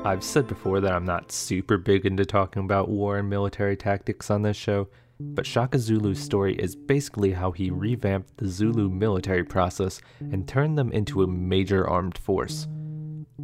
I've 0.05 0.23
said 0.23 0.47
before 0.47 0.79
that 0.79 0.93
I'm 0.93 1.05
not 1.05 1.31
super 1.31 1.77
big 1.77 2.05
into 2.05 2.25
talking 2.25 2.63
about 2.63 2.87
war 2.87 3.17
and 3.17 3.29
military 3.29 3.75
tactics 3.75 4.31
on 4.31 4.43
this 4.43 4.55
show, 4.55 4.87
but 5.19 5.45
Shaka 5.45 5.79
Zulu's 5.79 6.19
story 6.19 6.55
is 6.55 6.75
basically 6.75 7.31
how 7.31 7.51
he 7.51 7.69
revamped 7.69 8.37
the 8.37 8.47
Zulu 8.47 8.89
military 8.89 9.43
process 9.43 10.01
and 10.19 10.47
turned 10.47 10.77
them 10.77 10.91
into 10.91 11.23
a 11.23 11.27
major 11.27 11.87
armed 11.87 12.17
force. 12.17 12.67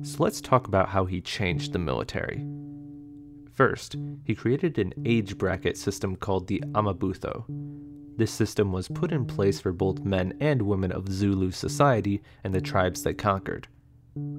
So 0.02 0.24
let's 0.24 0.42
talk 0.42 0.68
about 0.68 0.90
how 0.90 1.06
he 1.06 1.22
changed 1.22 1.74
the 1.74 1.80
military. 1.80 2.46
First, 3.54 3.98
he 4.24 4.36
created 4.36 4.78
an 4.78 4.94
age 5.06 5.38
bracket 5.38 5.78
system 5.78 6.16
called 6.16 6.48
the 6.48 6.64
Amabutho. 6.74 7.46
This 8.18 8.32
system 8.32 8.72
was 8.72 8.88
put 8.88 9.12
in 9.12 9.26
place 9.26 9.60
for 9.60 9.72
both 9.72 10.04
men 10.04 10.34
and 10.40 10.62
women 10.62 10.92
of 10.92 11.10
Zulu 11.10 11.52
society 11.52 12.22
and 12.44 12.54
the 12.54 12.62
tribes 12.62 13.04
they 13.04 13.14
conquered. 13.14 13.68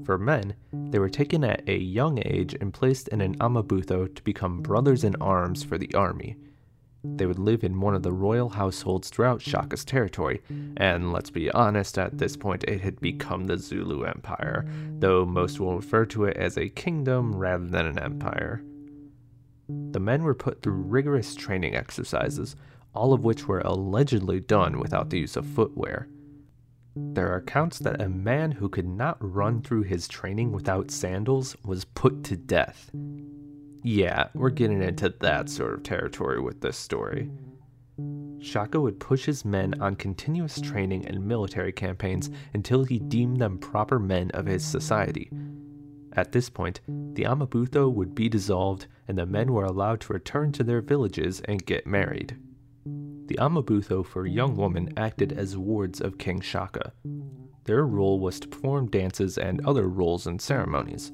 For 0.05 0.19
men, 0.19 0.55
they 0.73 0.99
were 0.99 1.09
taken 1.09 1.45
at 1.45 1.69
a 1.69 1.79
young 1.79 2.19
age 2.27 2.55
and 2.61 2.75
placed 2.75 3.09
in 3.09 3.21
an 3.21 3.37
amabutho 3.39 4.15
to 4.15 4.23
become 4.23 4.63
brothers 4.63 5.05
in 5.05 5.17
arms 5.17 5.63
for 5.63 5.79
the 5.79 5.95
army. 5.95 6.37
They 7.03 7.25
would 7.25 7.39
live 7.39 7.65
in 7.65 7.81
one 7.81 7.95
of 7.95 8.03
the 8.03 8.13
royal 8.13 8.51
households 8.51 9.09
throughout 9.09 9.41
Shaka's 9.41 9.85
territory, 9.85 10.43
and 10.77 11.13
let's 11.13 11.31
be 11.31 11.51
honest, 11.51 11.99
at 11.99 12.19
this 12.19 12.37
point 12.37 12.65
it 12.65 12.83
had 12.83 13.01
become 13.01 13.47
the 13.47 13.57
Zulu 13.57 14.05
Empire, 14.05 14.67
though 14.99 15.25
most 15.25 15.61
will 15.61 15.77
refer 15.77 16.05
to 16.07 16.25
it 16.25 16.37
as 16.37 16.59
a 16.59 16.69
kingdom 16.69 17.35
rather 17.35 17.67
than 17.67 17.87
an 17.87 17.99
empire. 17.99 18.63
The 19.93 20.01
men 20.01 20.25
were 20.25 20.35
put 20.35 20.63
through 20.63 20.75
rigorous 20.75 21.35
training 21.35 21.75
exercises, 21.75 22.55
all 22.95 23.13
of 23.13 23.25
which 23.25 23.49
were 23.49 23.61
allegedly 23.61 24.41
done 24.41 24.79
without 24.79 25.11
the 25.11 25.21
use 25.21 25.37
of 25.37 25.47
footwear. 25.47 26.09
There 26.97 27.33
are 27.33 27.37
accounts 27.37 27.79
that 27.79 28.03
a 28.03 28.09
man 28.09 28.51
who 28.51 28.69
could 28.69 28.87
not 28.87 29.17
run 29.21 29.63
through 29.63 29.83
his 29.83 30.09
training 30.09 30.53
without 30.53 30.91
sandals 30.91 31.57
was 31.65 31.85
put 31.85 32.25
to 32.25 32.37
death. 32.37 32.91
Yeah, 33.83 34.29
we're 34.35 34.51
getting 34.51 34.83
into 34.83 35.15
that 35.21 35.49
sort 35.49 35.75
of 35.75 35.83
territory 35.83 36.41
with 36.41 36.61
this 36.61 36.77
story. 36.77 37.31
Shaka 38.39 38.81
would 38.81 39.01
push 39.01 39.25
his 39.25 39.45
men 39.45 39.81
on 39.81 39.97
continuous 39.97 40.61
training 40.61 41.07
and 41.07 41.27
military 41.27 41.73
campaigns 41.73 42.31
until 42.55 42.85
he 42.85 42.99
deemed 42.99 43.39
them 43.39 43.59
proper 43.59 43.99
men 43.99 44.31
of 44.33 44.47
his 44.47 44.65
society. 44.65 45.31
At 46.15 46.33
this 46.33 46.51
point, 46.51 46.81
the 46.87 47.25
Amabutho 47.25 47.93
would 47.93 48.15
be 48.15 48.29
dissolved 48.29 48.87
and 49.09 49.17
the 49.17 49.27
men 49.27 49.53
were 49.53 49.65
allowed 49.65 50.01
to 50.03 50.13
return 50.13 50.53
to 50.53 50.65
their 50.65 50.81
villages 50.81 51.41
and 51.47 51.65
get 51.65 51.87
married. 51.87 52.37
The 53.27 53.37
Amabutho 53.37 54.05
for 54.05 54.27
young 54.27 54.57
women 54.57 54.93
acted 54.97 55.33
as 55.33 55.57
wards 55.57 56.01
of 56.01 56.19
King 56.19 56.41
Shaka. 56.41 56.93
Their 57.65 57.87
role 57.87 58.19
was 58.19 58.41
to 58.41 58.49
perform 58.49 58.91
dances 58.91 59.39
and 59.39 59.65
other 59.65 59.89
roles 59.89 60.27
and 60.27 60.41
ceremonies. 60.41 61.13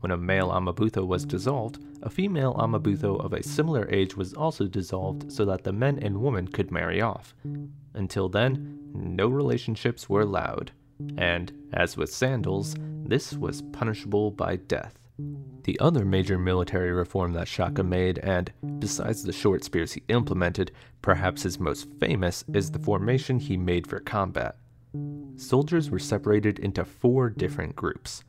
When 0.00 0.12
a 0.12 0.16
male 0.16 0.48
Amabutho 0.48 1.06
was 1.06 1.24
dissolved, 1.24 1.78
a 2.02 2.10
female 2.10 2.54
Amabutho 2.54 3.22
of 3.24 3.32
a 3.32 3.42
similar 3.42 3.88
age 3.90 4.16
was 4.16 4.34
also 4.34 4.66
dissolved 4.66 5.30
so 5.30 5.44
that 5.44 5.64
the 5.64 5.72
men 5.72 5.98
and 6.00 6.20
women 6.20 6.48
could 6.48 6.70
marry 6.70 7.00
off. 7.00 7.34
Until 7.94 8.28
then, 8.28 8.78
no 8.94 9.28
relationships 9.28 10.08
were 10.08 10.22
allowed, 10.22 10.72
and, 11.16 11.52
as 11.72 11.96
with 11.96 12.12
sandals, 12.12 12.74
this 13.04 13.34
was 13.34 13.62
punishable 13.72 14.30
by 14.30 14.56
death. 14.56 14.98
The 15.64 15.78
other 15.78 16.04
major 16.04 16.38
military 16.38 16.92
reform 16.92 17.34
that 17.34 17.46
Shaka 17.46 17.84
made, 17.84 18.18
and 18.18 18.52
besides 18.80 19.22
the 19.22 19.32
short 19.32 19.62
spears 19.62 19.92
he 19.92 20.02
implemented, 20.08 20.72
perhaps 21.02 21.44
his 21.44 21.60
most 21.60 21.88
famous 22.00 22.44
is 22.52 22.70
the 22.70 22.80
formation 22.80 23.38
he 23.38 23.56
made 23.56 23.86
for 23.86 24.00
combat. 24.00 24.56
Soldiers 25.36 25.90
were 25.90 25.98
separated 25.98 26.58
into 26.58 26.84
four 26.84 27.30
different 27.30 27.76
groups. 27.76 28.24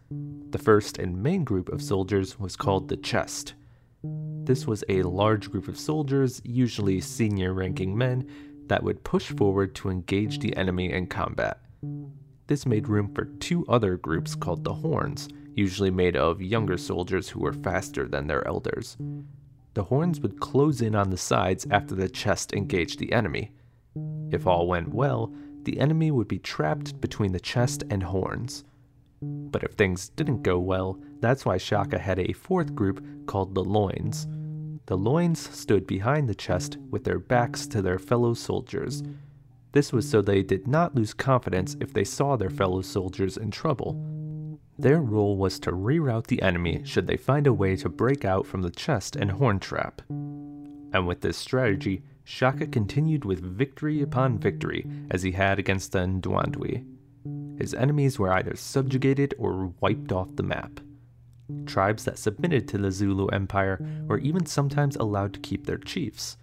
The 0.51 0.59
first 0.59 0.97
and 0.97 1.21
main 1.21 1.43
group 1.43 1.69
of 1.69 1.81
soldiers 1.81 2.39
was 2.39 2.55
called 2.55 2.87
the 2.87 2.97
chest. 2.97 3.55
This 4.03 4.67
was 4.67 4.83
a 4.89 5.03
large 5.03 5.49
group 5.49 5.67
of 5.67 5.79
soldiers, 5.79 6.41
usually 6.43 6.99
senior 6.99 7.53
ranking 7.53 7.97
men, 7.97 8.27
that 8.67 8.83
would 8.83 9.03
push 9.03 9.31
forward 9.31 9.73
to 9.75 9.89
engage 9.89 10.39
the 10.39 10.55
enemy 10.57 10.91
in 10.91 11.07
combat. 11.07 11.61
This 12.47 12.65
made 12.65 12.89
room 12.89 13.13
for 13.13 13.25
two 13.25 13.65
other 13.67 13.95
groups 13.97 14.35
called 14.35 14.63
the 14.63 14.73
horns, 14.73 15.29
usually 15.55 15.91
made 15.91 16.17
of 16.17 16.41
younger 16.41 16.77
soldiers 16.77 17.29
who 17.29 17.39
were 17.39 17.53
faster 17.53 18.07
than 18.07 18.27
their 18.27 18.45
elders. 18.47 18.97
The 19.75 19.83
horns 19.83 20.19
would 20.19 20.39
close 20.39 20.81
in 20.81 20.93
on 20.93 21.09
the 21.09 21.17
sides 21.17 21.65
after 21.71 21.95
the 21.95 22.09
chest 22.09 22.53
engaged 22.53 22.99
the 22.99 23.13
enemy. 23.13 23.51
If 24.31 24.45
all 24.45 24.67
went 24.67 24.93
well, 24.93 25.33
the 25.63 25.79
enemy 25.79 26.11
would 26.11 26.27
be 26.27 26.39
trapped 26.39 26.99
between 26.99 27.31
the 27.31 27.39
chest 27.39 27.83
and 27.89 28.03
horns. 28.03 28.65
But 29.23 29.63
if 29.63 29.73
things 29.73 30.09
didn't 30.09 30.43
go 30.43 30.59
well, 30.59 30.99
that's 31.19 31.45
why 31.45 31.57
Shaka 31.57 31.99
had 31.99 32.19
a 32.19 32.33
fourth 32.33 32.75
group 32.75 33.05
called 33.25 33.55
the 33.55 33.63
loins. 33.63 34.27
The 34.85 34.97
loins 34.97 35.39
stood 35.39 35.87
behind 35.87 36.27
the 36.27 36.35
chest 36.35 36.77
with 36.89 37.03
their 37.03 37.19
backs 37.19 37.67
to 37.67 37.81
their 37.81 37.99
fellow 37.99 38.33
soldiers. 38.33 39.03
This 39.71 39.93
was 39.93 40.07
so 40.07 40.21
they 40.21 40.43
did 40.43 40.67
not 40.67 40.95
lose 40.95 41.13
confidence 41.13 41.75
if 41.79 41.93
they 41.93 42.03
saw 42.03 42.35
their 42.35 42.49
fellow 42.49 42.81
soldiers 42.81 43.37
in 43.37 43.49
trouble. 43.49 43.97
Their 44.77 45.01
role 45.01 45.37
was 45.37 45.59
to 45.59 45.71
reroute 45.71 46.27
the 46.27 46.41
enemy 46.41 46.81
should 46.83 47.07
they 47.07 47.17
find 47.17 47.47
a 47.47 47.53
way 47.53 47.75
to 47.77 47.89
break 47.89 48.25
out 48.25 48.45
from 48.45 48.61
the 48.61 48.71
chest 48.71 49.15
and 49.15 49.31
horn 49.31 49.59
trap. 49.59 50.01
And 50.09 51.07
with 51.07 51.21
this 51.21 51.37
strategy, 51.37 52.03
Shaka 52.23 52.67
continued 52.67 53.25
with 53.25 53.41
victory 53.41 54.01
upon 54.01 54.39
victory 54.39 54.85
as 55.09 55.23
he 55.23 55.31
had 55.31 55.59
against 55.59 55.91
the 55.91 55.99
Ndwandwe. 55.99 56.85
His 57.57 57.73
enemies 57.73 58.19
were 58.19 58.31
either 58.31 58.55
subjugated 58.55 59.33
or 59.37 59.73
wiped 59.79 60.11
off 60.11 60.35
the 60.35 60.43
map. 60.43 60.79
Tribes 61.65 62.03
that 62.05 62.17
submitted 62.17 62.67
to 62.67 62.77
the 62.77 62.91
Zulu 62.91 63.27
Empire 63.27 63.79
were 64.07 64.19
even 64.19 64.45
sometimes 64.45 64.95
allowed 64.95 65.33
to 65.33 65.39
keep 65.39 65.65
their 65.65 65.77
chiefs. 65.77 66.37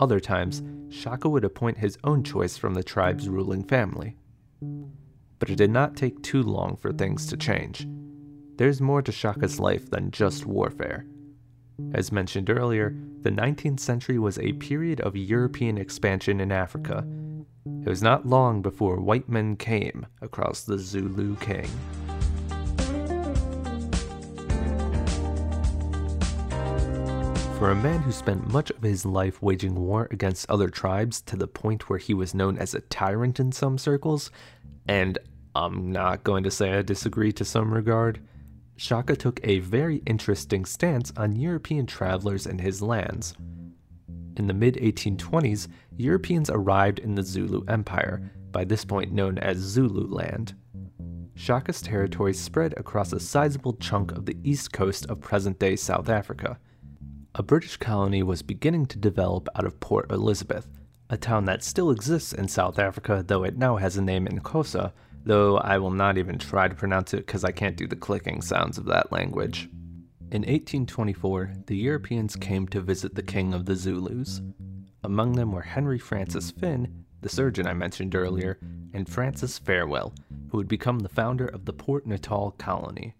Other 0.00 0.20
times, 0.20 0.62
Shaka 0.88 1.28
would 1.28 1.44
appoint 1.44 1.78
his 1.78 1.98
own 2.04 2.22
choice 2.22 2.56
from 2.56 2.74
the 2.74 2.82
tribe's 2.82 3.28
ruling 3.28 3.64
family. 3.64 4.16
But 5.38 5.50
it 5.50 5.56
did 5.56 5.70
not 5.70 5.96
take 5.96 6.22
too 6.22 6.42
long 6.42 6.76
for 6.76 6.92
things 6.92 7.26
to 7.26 7.36
change. 7.36 7.86
There's 8.56 8.80
more 8.80 9.02
to 9.02 9.12
Shaka's 9.12 9.60
life 9.60 9.90
than 9.90 10.10
just 10.10 10.46
warfare. 10.46 11.06
As 11.92 12.10
mentioned 12.10 12.48
earlier, 12.48 12.96
the 13.20 13.30
19th 13.30 13.80
century 13.80 14.18
was 14.18 14.38
a 14.38 14.54
period 14.54 15.00
of 15.02 15.16
European 15.16 15.76
expansion 15.76 16.40
in 16.40 16.50
Africa. 16.50 17.06
It 17.86 17.90
was 17.90 18.02
not 18.02 18.26
long 18.26 18.62
before 18.62 18.96
white 18.96 19.28
men 19.28 19.54
came 19.54 20.06
across 20.20 20.62
the 20.62 20.76
Zulu 20.76 21.36
King. 21.36 21.68
For 27.60 27.70
a 27.70 27.76
man 27.76 28.02
who 28.02 28.10
spent 28.10 28.50
much 28.50 28.70
of 28.70 28.82
his 28.82 29.06
life 29.06 29.40
waging 29.40 29.76
war 29.76 30.08
against 30.10 30.50
other 30.50 30.68
tribes 30.68 31.20
to 31.22 31.36
the 31.36 31.46
point 31.46 31.88
where 31.88 32.00
he 32.00 32.12
was 32.12 32.34
known 32.34 32.58
as 32.58 32.74
a 32.74 32.80
tyrant 32.80 33.38
in 33.38 33.52
some 33.52 33.78
circles, 33.78 34.32
and 34.88 35.16
I'm 35.54 35.92
not 35.92 36.24
going 36.24 36.42
to 36.42 36.50
say 36.50 36.72
I 36.72 36.82
disagree 36.82 37.30
to 37.34 37.44
some 37.44 37.72
regard, 37.72 38.20
Shaka 38.76 39.14
took 39.14 39.38
a 39.44 39.60
very 39.60 40.02
interesting 40.06 40.64
stance 40.64 41.12
on 41.16 41.36
European 41.36 41.86
travelers 41.86 42.48
in 42.48 42.58
his 42.58 42.82
lands. 42.82 43.36
In 44.36 44.46
the 44.46 44.54
mid 44.54 44.74
1820s, 44.76 45.68
Europeans 45.96 46.50
arrived 46.50 46.98
in 46.98 47.14
the 47.14 47.22
Zulu 47.22 47.64
Empire, 47.68 48.30
by 48.52 48.64
this 48.64 48.84
point 48.84 49.12
known 49.12 49.38
as 49.38 49.58
Zululand. 49.58 50.54
Shaka's 51.34 51.82
territory 51.82 52.32
spread 52.32 52.74
across 52.78 53.12
a 53.12 53.20
sizable 53.20 53.74
chunk 53.74 54.12
of 54.12 54.24
the 54.24 54.38
east 54.42 54.72
coast 54.72 55.06
of 55.06 55.20
present 55.20 55.58
day 55.58 55.76
South 55.76 56.08
Africa. 56.08 56.58
A 57.34 57.42
British 57.42 57.76
colony 57.76 58.22
was 58.22 58.40
beginning 58.40 58.86
to 58.86 58.98
develop 58.98 59.48
out 59.54 59.66
of 59.66 59.78
Port 59.80 60.10
Elizabeth, 60.10 60.68
a 61.10 61.16
town 61.16 61.44
that 61.44 61.62
still 61.62 61.90
exists 61.90 62.32
in 62.32 62.48
South 62.48 62.78
Africa, 62.78 63.22
though 63.26 63.44
it 63.44 63.58
now 63.58 63.76
has 63.76 63.96
a 63.96 64.02
name 64.02 64.26
in 64.26 64.40
Xhosa, 64.40 64.92
though 65.24 65.58
I 65.58 65.76
will 65.78 65.90
not 65.90 66.16
even 66.16 66.38
try 66.38 66.68
to 66.68 66.74
pronounce 66.74 67.12
it 67.12 67.26
because 67.26 67.44
I 67.44 67.52
can't 67.52 67.76
do 67.76 67.86
the 67.86 67.96
clicking 67.96 68.40
sounds 68.40 68.78
of 68.78 68.86
that 68.86 69.12
language. 69.12 69.68
In 70.32 70.42
1824, 70.42 71.52
the 71.66 71.76
Europeans 71.76 72.36
came 72.36 72.66
to 72.68 72.80
visit 72.80 73.14
the 73.14 73.22
king 73.22 73.54
of 73.54 73.64
the 73.64 73.76
Zulus. 73.76 74.42
Among 75.04 75.32
them 75.32 75.52
were 75.52 75.62
Henry 75.62 75.98
Francis 75.98 76.50
Fynn, 76.50 77.04
the 77.20 77.28
surgeon 77.28 77.66
I 77.66 77.74
mentioned 77.74 78.14
earlier, 78.14 78.58
and 78.92 79.08
Francis 79.08 79.58
Farewell, 79.58 80.12
who 80.50 80.56
would 80.56 80.68
become 80.68 80.98
the 80.98 81.08
founder 81.08 81.46
of 81.46 81.64
the 81.64 81.72
Port 81.72 82.06
Natal 82.06 82.50
colony. 82.52 83.14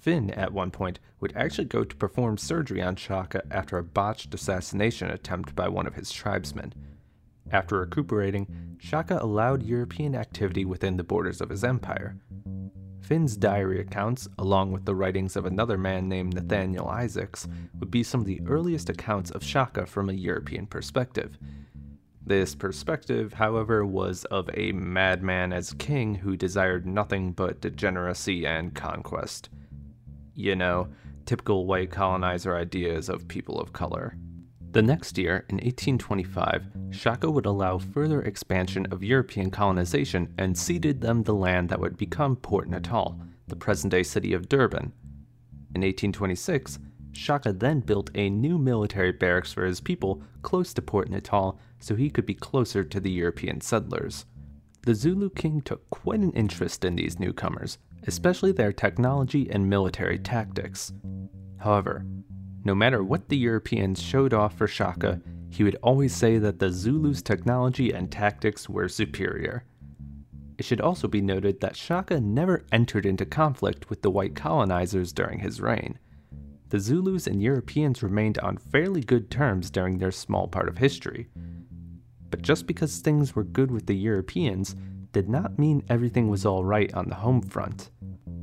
Fynn, 0.00 0.30
at 0.30 0.52
one 0.52 0.70
point, 0.70 0.98
would 1.20 1.36
actually 1.36 1.66
go 1.66 1.84
to 1.84 1.96
perform 1.96 2.38
surgery 2.38 2.82
on 2.82 2.96
Shaka 2.96 3.42
after 3.50 3.76
a 3.76 3.84
botched 3.84 4.32
assassination 4.32 5.10
attempt 5.10 5.54
by 5.54 5.68
one 5.68 5.86
of 5.86 5.94
his 5.94 6.10
tribesmen, 6.10 6.72
after 7.50 7.80
recuperating, 7.80 8.76
Shaka 8.78 9.18
allowed 9.20 9.62
European 9.62 10.14
activity 10.14 10.64
within 10.64 10.96
the 10.96 11.04
borders 11.04 11.40
of 11.40 11.50
his 11.50 11.64
empire. 11.64 12.16
Fynn's 13.08 13.38
diary 13.38 13.80
accounts, 13.80 14.28
along 14.36 14.70
with 14.70 14.84
the 14.84 14.94
writings 14.94 15.34
of 15.34 15.46
another 15.46 15.78
man 15.78 16.10
named 16.10 16.34
Nathaniel 16.34 16.88
Isaacs, 16.88 17.48
would 17.80 17.90
be 17.90 18.02
some 18.02 18.20
of 18.20 18.26
the 18.26 18.42
earliest 18.46 18.90
accounts 18.90 19.30
of 19.30 19.42
Shaka 19.42 19.86
from 19.86 20.10
a 20.10 20.12
European 20.12 20.66
perspective. 20.66 21.38
This 22.26 22.54
perspective, 22.54 23.32
however, 23.32 23.86
was 23.86 24.26
of 24.26 24.50
a 24.52 24.72
madman 24.72 25.54
as 25.54 25.72
king 25.72 26.16
who 26.16 26.36
desired 26.36 26.84
nothing 26.84 27.32
but 27.32 27.62
degeneracy 27.62 28.46
and 28.46 28.74
conquest. 28.74 29.48
You 30.34 30.54
know, 30.54 30.88
typical 31.24 31.64
white 31.64 31.90
colonizer 31.90 32.54
ideas 32.54 33.08
of 33.08 33.26
people 33.26 33.58
of 33.58 33.72
color. 33.72 34.18
The 34.72 34.82
next 34.82 35.16
year, 35.16 35.46
in 35.48 35.56
1825, 35.56 36.66
Shaka 36.90 37.30
would 37.30 37.46
allow 37.46 37.78
further 37.78 38.20
expansion 38.22 38.86
of 38.90 39.02
European 39.02 39.50
colonization 39.50 40.34
and 40.36 40.56
ceded 40.56 41.00
them 41.00 41.22
the 41.22 41.34
land 41.34 41.70
that 41.70 41.80
would 41.80 41.96
become 41.96 42.36
Port 42.36 42.68
Natal, 42.68 43.18
the 43.46 43.56
present 43.56 43.90
day 43.90 44.02
city 44.02 44.34
of 44.34 44.48
Durban. 44.48 44.92
In 45.74 45.80
1826, 45.80 46.78
Shaka 47.12 47.52
then 47.52 47.80
built 47.80 48.10
a 48.14 48.28
new 48.28 48.58
military 48.58 49.10
barracks 49.10 49.52
for 49.52 49.64
his 49.64 49.80
people 49.80 50.22
close 50.42 50.74
to 50.74 50.82
Port 50.82 51.08
Natal 51.08 51.58
so 51.78 51.94
he 51.96 52.10
could 52.10 52.26
be 52.26 52.34
closer 52.34 52.84
to 52.84 53.00
the 53.00 53.10
European 53.10 53.62
settlers. 53.62 54.26
The 54.82 54.94
Zulu 54.94 55.30
king 55.30 55.62
took 55.62 55.88
quite 55.90 56.20
an 56.20 56.32
interest 56.32 56.84
in 56.84 56.94
these 56.94 57.18
newcomers, 57.18 57.78
especially 58.06 58.52
their 58.52 58.72
technology 58.72 59.50
and 59.50 59.68
military 59.68 60.18
tactics. 60.18 60.92
However, 61.56 62.04
no 62.64 62.74
matter 62.74 63.02
what 63.02 63.28
the 63.28 63.36
Europeans 63.36 64.02
showed 64.02 64.34
off 64.34 64.56
for 64.56 64.66
Shaka, 64.66 65.20
he 65.50 65.64
would 65.64 65.76
always 65.82 66.14
say 66.14 66.38
that 66.38 66.58
the 66.58 66.70
Zulus' 66.70 67.22
technology 67.22 67.92
and 67.92 68.10
tactics 68.10 68.68
were 68.68 68.88
superior. 68.88 69.64
It 70.58 70.64
should 70.64 70.80
also 70.80 71.08
be 71.08 71.20
noted 71.20 71.60
that 71.60 71.76
Shaka 71.76 72.20
never 72.20 72.64
entered 72.72 73.06
into 73.06 73.24
conflict 73.24 73.88
with 73.88 74.02
the 74.02 74.10
white 74.10 74.34
colonizers 74.34 75.12
during 75.12 75.38
his 75.38 75.60
reign. 75.60 75.98
The 76.70 76.80
Zulus 76.80 77.26
and 77.26 77.42
Europeans 77.42 78.02
remained 78.02 78.38
on 78.38 78.58
fairly 78.58 79.00
good 79.00 79.30
terms 79.30 79.70
during 79.70 79.98
their 79.98 80.10
small 80.10 80.48
part 80.48 80.68
of 80.68 80.76
history. 80.76 81.28
But 82.30 82.42
just 82.42 82.66
because 82.66 82.98
things 82.98 83.34
were 83.34 83.44
good 83.44 83.70
with 83.70 83.86
the 83.86 83.96
Europeans 83.96 84.76
did 85.12 85.28
not 85.28 85.58
mean 85.58 85.82
everything 85.88 86.28
was 86.28 86.44
alright 86.44 86.92
on 86.92 87.08
the 87.08 87.14
home 87.14 87.40
front. 87.40 87.90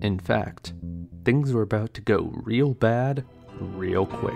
In 0.02 0.18
fact, 0.18 0.74
things 1.24 1.54
were 1.54 1.62
about 1.62 1.94
to 1.96 2.02
go 2.02 2.32
real 2.44 2.74
bad 2.74 3.26
real 3.60 4.06
quick. 4.06 4.34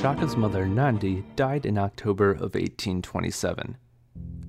Shaka's 0.00 0.36
mother, 0.36 0.64
Nandi, 0.64 1.24
died 1.34 1.66
in 1.66 1.76
October 1.76 2.30
of 2.30 2.54
1827. 2.54 3.76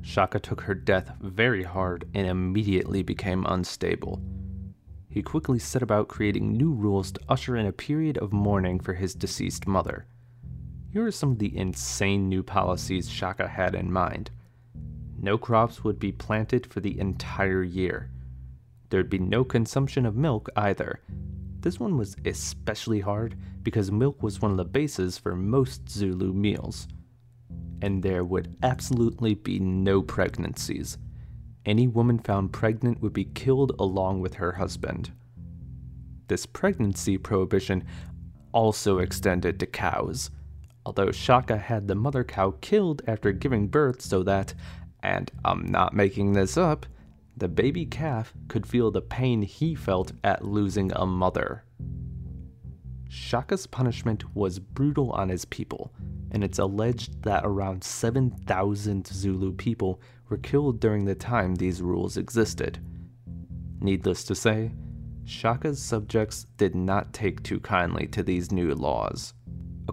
Shaka 0.02 0.40
took 0.40 0.62
her 0.62 0.76
death 0.76 1.12
very 1.22 1.64
hard 1.64 2.08
and 2.14 2.28
immediately 2.28 3.02
became 3.02 3.46
unstable. 3.48 4.22
He 5.10 5.24
quickly 5.24 5.58
set 5.58 5.82
about 5.82 6.08
creating 6.08 6.56
new 6.56 6.72
rules 6.72 7.12
to 7.12 7.22
usher 7.28 7.56
in 7.56 7.66
a 7.66 7.72
period 7.72 8.20
of 8.20 8.32
mourning 8.32 8.80
for 8.80 8.94
his 8.94 9.16
deceased 9.16 9.68
mother. 9.68 10.06
Here 10.92 11.06
are 11.06 11.12
some 11.12 11.32
of 11.32 11.40
the 11.40 11.58
insane 11.58 12.30
new 12.30 12.44
policies 12.44 13.10
Shaka 13.10 13.48
had 13.48 13.74
in 13.74 13.92
mind. 13.92 14.32
No 15.22 15.38
crops 15.38 15.84
would 15.84 16.00
be 16.00 16.12
planted 16.12 16.66
for 16.66 16.80
the 16.80 17.00
entire 17.00 17.64
year. 17.64 18.10
There'd 18.90 19.10
be 19.10 19.20
no 19.20 19.44
consumption 19.44 20.06
of 20.06 20.16
milk 20.16 20.50
either, 20.56 21.02
this 21.62 21.80
one 21.80 21.98
was 21.98 22.16
especially 22.26 23.02
hard 23.02 23.36
because 23.64 23.92
milk 23.92 24.24
was 24.24 24.42
one 24.42 24.52
of 24.52 24.58
the 24.58 24.66
bases 24.66 25.18
for 25.18 25.36
most 25.36 25.90
Zulu 25.90 26.32
meals. 26.32 26.88
And 27.82 28.02
there 28.02 28.24
would 28.24 28.56
absolutely 28.64 29.36
be 29.36 29.60
no 29.60 30.02
pregnancies. 30.02 30.98
Any 31.66 31.88
woman 31.88 32.20
found 32.20 32.54
pregnant 32.54 33.02
would 33.02 33.14
be 33.14 33.26
killed 33.26 33.74
along 33.78 34.22
with 34.22 34.36
her 34.36 34.54
husband. 34.54 35.12
This 36.28 36.46
pregnancy 36.46 37.18
prohibition 37.18 37.84
also 38.54 39.00
extended 39.00 39.60
to 39.60 39.66
cows, 39.66 40.32
although 40.86 41.12
Shaka 41.12 41.58
had 41.58 41.88
the 41.88 41.96
mother 41.96 42.24
cow 42.24 42.56
killed 42.62 43.02
after 43.06 43.32
giving 43.34 43.68
birth 43.68 44.02
so 44.02 44.24
that, 44.24 44.54
and 45.02 45.32
I'm 45.44 45.66
not 45.66 45.94
making 45.94 46.34
this 46.34 46.58
up, 46.58 46.86
the 47.38 47.48
baby 47.48 47.86
calf 47.86 48.34
could 48.48 48.66
feel 48.66 48.92
the 48.92 49.02
pain 49.02 49.42
he 49.42 49.76
felt 49.76 50.12
at 50.24 50.44
losing 50.44 50.92
a 50.96 51.06
mother. 51.06 51.64
Shaka's 53.08 53.66
punishment 53.66 54.36
was 54.36 54.60
brutal 54.60 55.12
on 55.12 55.30
his 55.30 55.46
people, 55.46 55.94
and 56.32 56.44
it's 56.44 56.60
alleged 56.60 57.24
that 57.24 57.46
around 57.46 57.84
7,000 57.84 59.08
Zulu 59.08 59.54
people 59.54 60.02
were 60.30 60.38
killed 60.38 60.80
during 60.80 61.06
the 61.06 61.16
time 61.16 61.56
these 61.56 61.82
rules 61.82 62.18
existed. 62.18 62.80
Needless 63.82 64.24
to 64.26 64.36
say, 64.36 64.72
Shaka's 65.24 65.82
subjects 65.82 66.46
did 66.58 66.76
not 66.76 67.14
take 67.14 67.42
too 67.42 67.60
kindly 67.60 68.08
to 68.08 68.22
these 68.22 68.52
new 68.52 68.76
laws. 68.76 69.34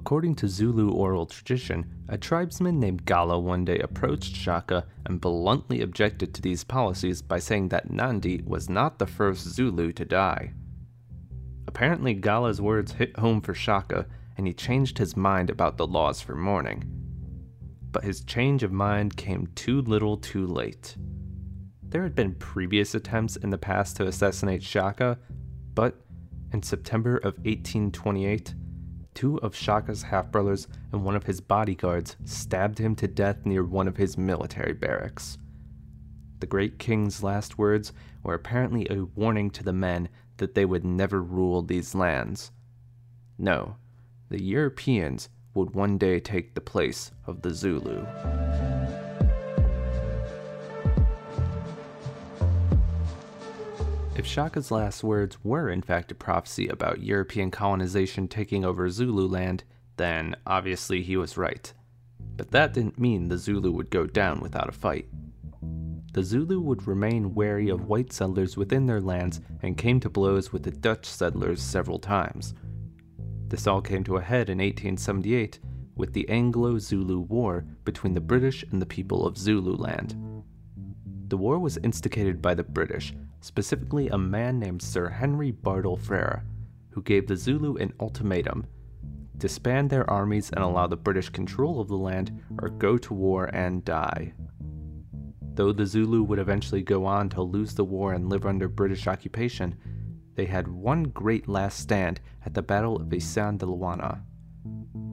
According 0.07 0.37
to 0.37 0.47
Zulu 0.47 0.93
oral 0.93 1.27
tradition, 1.27 1.85
a 2.09 2.17
tribesman 2.17 2.79
named 2.79 3.07
Gala 3.07 3.41
one 3.41 3.65
day 3.65 3.81
approached 3.81 4.37
Shaka 4.37 4.87
and 5.05 5.21
bluntly 5.21 5.81
objected 5.81 6.33
to 6.33 6.41
these 6.41 6.63
policies 6.63 7.21
by 7.23 7.41
saying 7.41 7.71
that 7.71 7.91
Nandi 7.91 8.41
was 8.47 8.71
not 8.71 9.01
the 9.01 9.09
first 9.09 9.49
Zulu 9.49 9.91
to 9.95 10.05
die. 10.05 10.53
Apparently, 11.67 12.15
Gala's 12.15 12.61
words 12.61 12.93
hit 12.93 13.19
home 13.19 13.41
for 13.41 13.53
Shaka, 13.53 14.07
and 14.37 14.47
he 14.47 14.53
changed 14.53 14.97
his 14.97 15.17
mind 15.17 15.51
about 15.51 15.77
the 15.77 15.89
laws 15.89 16.21
for 16.21 16.37
mourning. 16.37 16.85
But 17.91 18.05
his 18.05 18.23
change 18.23 18.63
of 18.63 18.71
mind 18.71 19.17
came 19.17 19.49
too 19.57 19.81
little 19.81 20.19
too 20.19 20.47
late. 20.47 20.95
There 21.83 22.05
had 22.05 22.15
been 22.15 22.37
previous 22.37 22.95
attempts 22.95 23.35
in 23.35 23.51
the 23.51 23.59
past 23.59 23.97
to 23.97 24.07
assassinate 24.07 24.63
Shaka, 24.63 25.19
but 25.75 25.97
in 26.53 26.63
September 26.63 27.17
of 27.17 27.39
1828, 27.39 28.55
two 29.17 29.39
of 29.39 29.57
Shaka's 29.57 30.03
half 30.03 30.31
brothers 30.31 30.69
and 30.93 31.03
one 31.03 31.17
of 31.17 31.25
his 31.25 31.41
bodyguards 31.41 32.17
stabbed 32.25 32.79
him 32.79 32.95
to 32.97 33.09
death 33.09 33.45
near 33.47 33.65
one 33.65 33.89
of 33.89 33.97
his 33.97 34.19
military 34.19 34.75
barracks. 34.75 35.39
The 36.39 36.47
great 36.47 36.79
king's 36.79 37.23
last 37.23 37.57
words 37.57 37.95
were 38.23 38.35
apparently 38.35 38.87
a 38.91 39.07
warning 39.07 39.51
to 39.53 39.65
the 39.65 39.73
men 39.73 40.11
that 40.37 40.55
they 40.55 40.67
would 40.67 40.85
never 40.85 41.23
rule 41.23 41.63
these 41.63 41.95
lands. 41.95 42.53
No, 43.39 43.77
the 44.29 44.43
Europeans 44.43 45.31
would 45.55 45.75
one 45.75 45.97
day 45.97 46.21
take 46.21 46.55
the 46.55 46.61
place 46.61 47.11
of 47.27 47.41
the 47.41 47.55
Zulu. 47.55 48.05
If 54.17 54.25
Shaka's 54.25 54.71
last 54.71 55.05
words 55.05 55.37
were 55.45 55.69
in 55.69 55.83
fact 55.83 56.11
a 56.11 56.15
prophecy 56.15 56.69
about 56.69 57.03
European 57.03 57.51
colonization 57.51 58.29
taking 58.29 58.65
over 58.65 58.89
Zululand, 58.89 59.63
then 59.99 60.35
obviously 60.47 61.03
he 61.03 61.19
was 61.19 61.37
right. 61.37 61.71
But 62.35 62.51
that 62.53 62.73
didn't 62.73 62.99
mean 62.99 63.29
the 63.29 63.37
Zulu 63.37 63.71
would 63.73 63.91
go 63.91 64.07
down 64.07 64.41
without 64.41 64.71
a 64.71 64.73
fight. 64.73 65.07
The 66.15 66.23
Zulu 66.23 66.61
would 66.61 66.87
remain 66.87 67.35
wary 67.35 67.69
of 67.69 67.89
white 67.89 68.11
settlers 68.11 68.57
within 68.57 68.87
their 68.87 69.03
lands 69.03 69.43
and 69.63 69.77
came 69.77 70.01
to 70.01 70.09
blows 70.09 70.51
with 70.51 70.63
the 70.63 70.71
Dutch 70.71 71.05
settlers 71.05 71.61
several 71.61 71.99
times. 71.99 72.55
This 73.49 73.67
all 73.67 73.83
came 73.83 74.03
to 74.05 74.17
a 74.17 74.23
head 74.23 74.49
in 74.49 74.59
1878 74.59 75.61
with 75.95 76.15
the 76.15 76.27
Anglo 76.31 76.79
Zulu 76.79 77.21
War 77.21 77.67
between 77.85 78.15
the 78.15 78.21
British 78.23 78.65
and 78.73 78.81
the 78.81 78.87
people 78.87 79.27
of 79.27 79.37
Zululand. 79.37 80.17
The 81.29 81.37
war 81.37 81.59
was 81.59 81.77
instigated 81.79 82.41
by 82.41 82.55
the 82.55 82.65
British 82.65 83.13
specifically 83.41 84.09
a 84.09 84.19
man 84.19 84.59
named 84.59 84.83
Sir 84.83 85.09
Henry 85.09 85.51
Bartle 85.51 85.97
Frere, 85.97 86.45
who 86.91 87.03
gave 87.03 87.27
the 87.27 87.37
Zulu 87.37 87.77
an 87.77 87.93
ultimatum 88.01 88.67
disband 89.39 89.91
their 89.91 90.09
armies 90.11 90.51
and 90.51 90.63
allow 90.63 90.87
the 90.87 90.97
British 90.97 91.29
control 91.29 91.81
of 91.81 91.89
the 91.89 91.97
land 91.97 92.43
or 92.61 92.69
go 92.69 92.97
to 92.99 93.15
war 93.15 93.47
and 93.55 93.85
die. 93.85 94.33
Though 95.55 95.73
the 95.73 95.87
Zulu 95.87 96.23
would 96.23 96.39
eventually 96.39 96.83
go 96.83 97.07
on 97.07 97.29
to 97.31 97.43
lose 97.43 97.75
the 97.75 97.85
war 97.85 98.13
and 98.13 98.29
live 98.29 98.47
under 98.47 98.69
British 98.69 99.07
occupation, 99.07 99.75
they 100.35 100.47
had 100.47 100.69
one 100.69 101.05
great 101.05 101.49
last 101.49 101.79
stand 101.79 102.21
at 102.45 102.55
the 102.55 102.63
Battle 102.63 102.97
of 102.97 103.09
Isandlwana. 103.09 104.21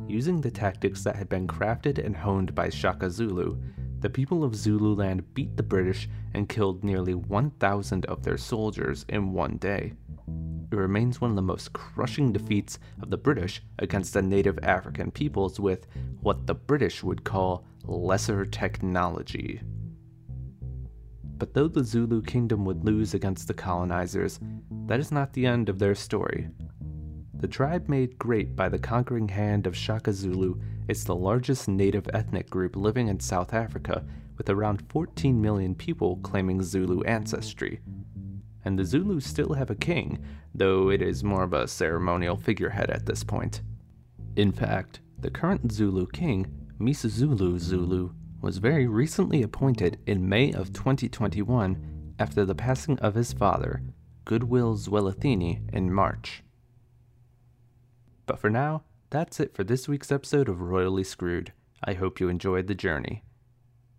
Using 0.07 0.41
the 0.41 0.51
tactics 0.51 1.03
that 1.03 1.15
had 1.15 1.29
been 1.29 1.47
crafted 1.47 2.03
and 2.03 2.15
honed 2.15 2.53
by 2.53 2.69
Shaka 2.69 3.09
Zulu, 3.09 3.57
the 4.03 4.09
people 4.09 4.43
of 4.43 4.53
Zululand 4.53 5.33
beat 5.33 5.55
the 5.55 5.63
British 5.63 6.09
and 6.33 6.49
killed 6.49 6.83
nearly 6.83 7.15
1,000 7.15 8.05
of 8.07 8.21
their 8.21 8.37
soldiers 8.37 9.05
in 9.07 9.31
one 9.31 9.55
day. 9.55 9.93
It 10.69 10.75
remains 10.75 11.21
one 11.21 11.29
of 11.29 11.37
the 11.37 11.41
most 11.41 11.71
crushing 11.71 12.33
defeats 12.33 12.79
of 13.01 13.09
the 13.09 13.17
British 13.17 13.63
against 13.79 14.13
the 14.13 14.21
native 14.21 14.59
African 14.61 15.09
peoples 15.09 15.57
with 15.57 15.87
what 16.19 16.45
the 16.45 16.53
British 16.53 17.01
would 17.01 17.23
call 17.23 17.65
lesser 17.85 18.45
technology. 18.45 19.61
But 21.37 21.53
though 21.53 21.69
the 21.69 21.83
Zulu 21.83 22.23
kingdom 22.23 22.65
would 22.65 22.83
lose 22.83 23.13
against 23.13 23.47
the 23.47 23.53
colonizers, 23.53 24.37
that 24.85 24.99
is 24.99 25.13
not 25.13 25.31
the 25.31 25.45
end 25.45 25.69
of 25.69 25.79
their 25.79 25.95
story. 25.95 26.49
The 27.43 27.49
tribe 27.49 27.89
made 27.89 28.17
great 28.17 28.55
by 28.55 28.69
the 28.69 28.79
conquering 28.79 29.27
hand 29.27 29.67
of 29.67 29.75
Shaka 29.75 30.13
Zulu 30.13 30.61
is 30.87 31.03
the 31.03 31.13
largest 31.13 31.67
native 31.67 32.07
ethnic 32.13 32.49
group 32.49 32.77
living 32.77 33.09
in 33.09 33.19
South 33.19 33.53
Africa, 33.53 34.05
with 34.37 34.49
around 34.49 34.89
14 34.89 35.41
million 35.41 35.75
people 35.75 36.15
claiming 36.23 36.63
Zulu 36.63 37.03
ancestry. 37.03 37.81
And 38.63 38.79
the 38.79 38.85
Zulus 38.85 39.27
still 39.27 39.55
have 39.55 39.69
a 39.69 39.75
king, 39.75 40.23
though 40.55 40.89
it 40.89 41.01
is 41.01 41.25
more 41.25 41.43
of 41.43 41.51
a 41.51 41.67
ceremonial 41.67 42.37
figurehead 42.37 42.89
at 42.89 43.05
this 43.05 43.25
point. 43.25 43.61
In 44.37 44.53
fact, 44.53 45.01
the 45.19 45.29
current 45.29 45.69
Zulu 45.69 46.07
king, 46.07 46.47
Misuzulu 46.79 47.59
Zulu, 47.59 48.11
was 48.39 48.59
very 48.59 48.87
recently 48.87 49.43
appointed 49.43 49.99
in 50.07 50.29
May 50.29 50.53
of 50.53 50.71
2021 50.71 52.13
after 52.19 52.45
the 52.45 52.55
passing 52.55 52.97
of 52.99 53.15
his 53.15 53.33
father, 53.33 53.83
Goodwill 54.23 54.77
Zwelithini, 54.77 55.59
in 55.73 55.91
March. 55.91 56.41
But 58.25 58.39
for 58.39 58.49
now, 58.49 58.83
that's 59.09 59.39
it 59.39 59.53
for 59.53 59.63
this 59.63 59.87
week's 59.87 60.11
episode 60.11 60.49
of 60.49 60.61
Royally 60.61 61.03
Screwed. 61.03 61.51
I 61.83 61.93
hope 61.93 62.19
you 62.19 62.29
enjoyed 62.29 62.67
the 62.67 62.75
journey. 62.75 63.23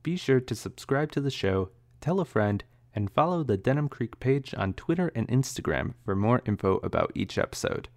Be 0.03 0.17
sure 0.17 0.41
to 0.41 0.55
subscribe 0.55 1.13
to 1.13 1.21
the 1.21 1.31
show, 1.31 1.71
tell 2.01 2.21
a 2.21 2.25
friend, 2.25 2.65
and 2.95 3.11
follow 3.11 3.43
the 3.43 3.57
Denham 3.57 3.89
Creek 3.89 4.21
page 4.21 4.55
on 4.57 4.73
Twitter 4.75 5.11
and 5.15 5.29
Instagram 5.29 5.95
for 6.05 6.15
more 6.15 6.43
info 6.47 6.77
about 6.79 7.13
each 7.15 7.39
episode. 7.39 7.89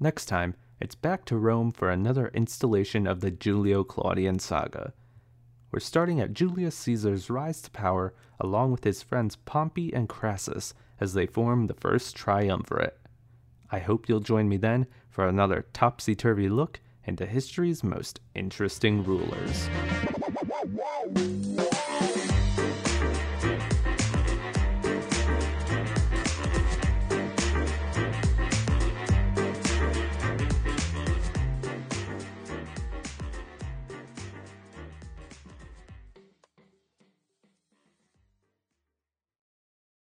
Next 0.00 0.26
time, 0.26 0.54
it's 0.80 0.94
back 0.94 1.24
to 1.26 1.36
Rome 1.36 1.70
for 1.70 1.90
another 1.90 2.28
installation 2.34 3.06
of 3.06 3.20
the 3.20 3.30
Julio 3.30 3.84
Claudian 3.84 4.38
saga. 4.38 4.92
We're 5.70 5.80
starting 5.80 6.20
at 6.20 6.34
Julius 6.34 6.76
Caesar's 6.76 7.30
rise 7.30 7.60
to 7.62 7.70
power 7.70 8.14
along 8.40 8.72
with 8.72 8.84
his 8.84 9.02
friends 9.02 9.36
Pompey 9.36 9.92
and 9.92 10.08
Crassus 10.08 10.74
as 11.00 11.14
they 11.14 11.26
form 11.26 11.66
the 11.66 11.74
first 11.74 12.16
triumvirate. 12.16 12.98
I 13.70 13.78
hope 13.78 14.08
you'll 14.08 14.20
join 14.20 14.48
me 14.48 14.56
then 14.56 14.86
for 15.08 15.26
another 15.26 15.66
topsy 15.72 16.14
turvy 16.14 16.48
look 16.48 16.80
into 17.04 17.26
history's 17.26 17.84
most 17.84 18.20
interesting 18.34 19.04
rulers. 19.04 19.68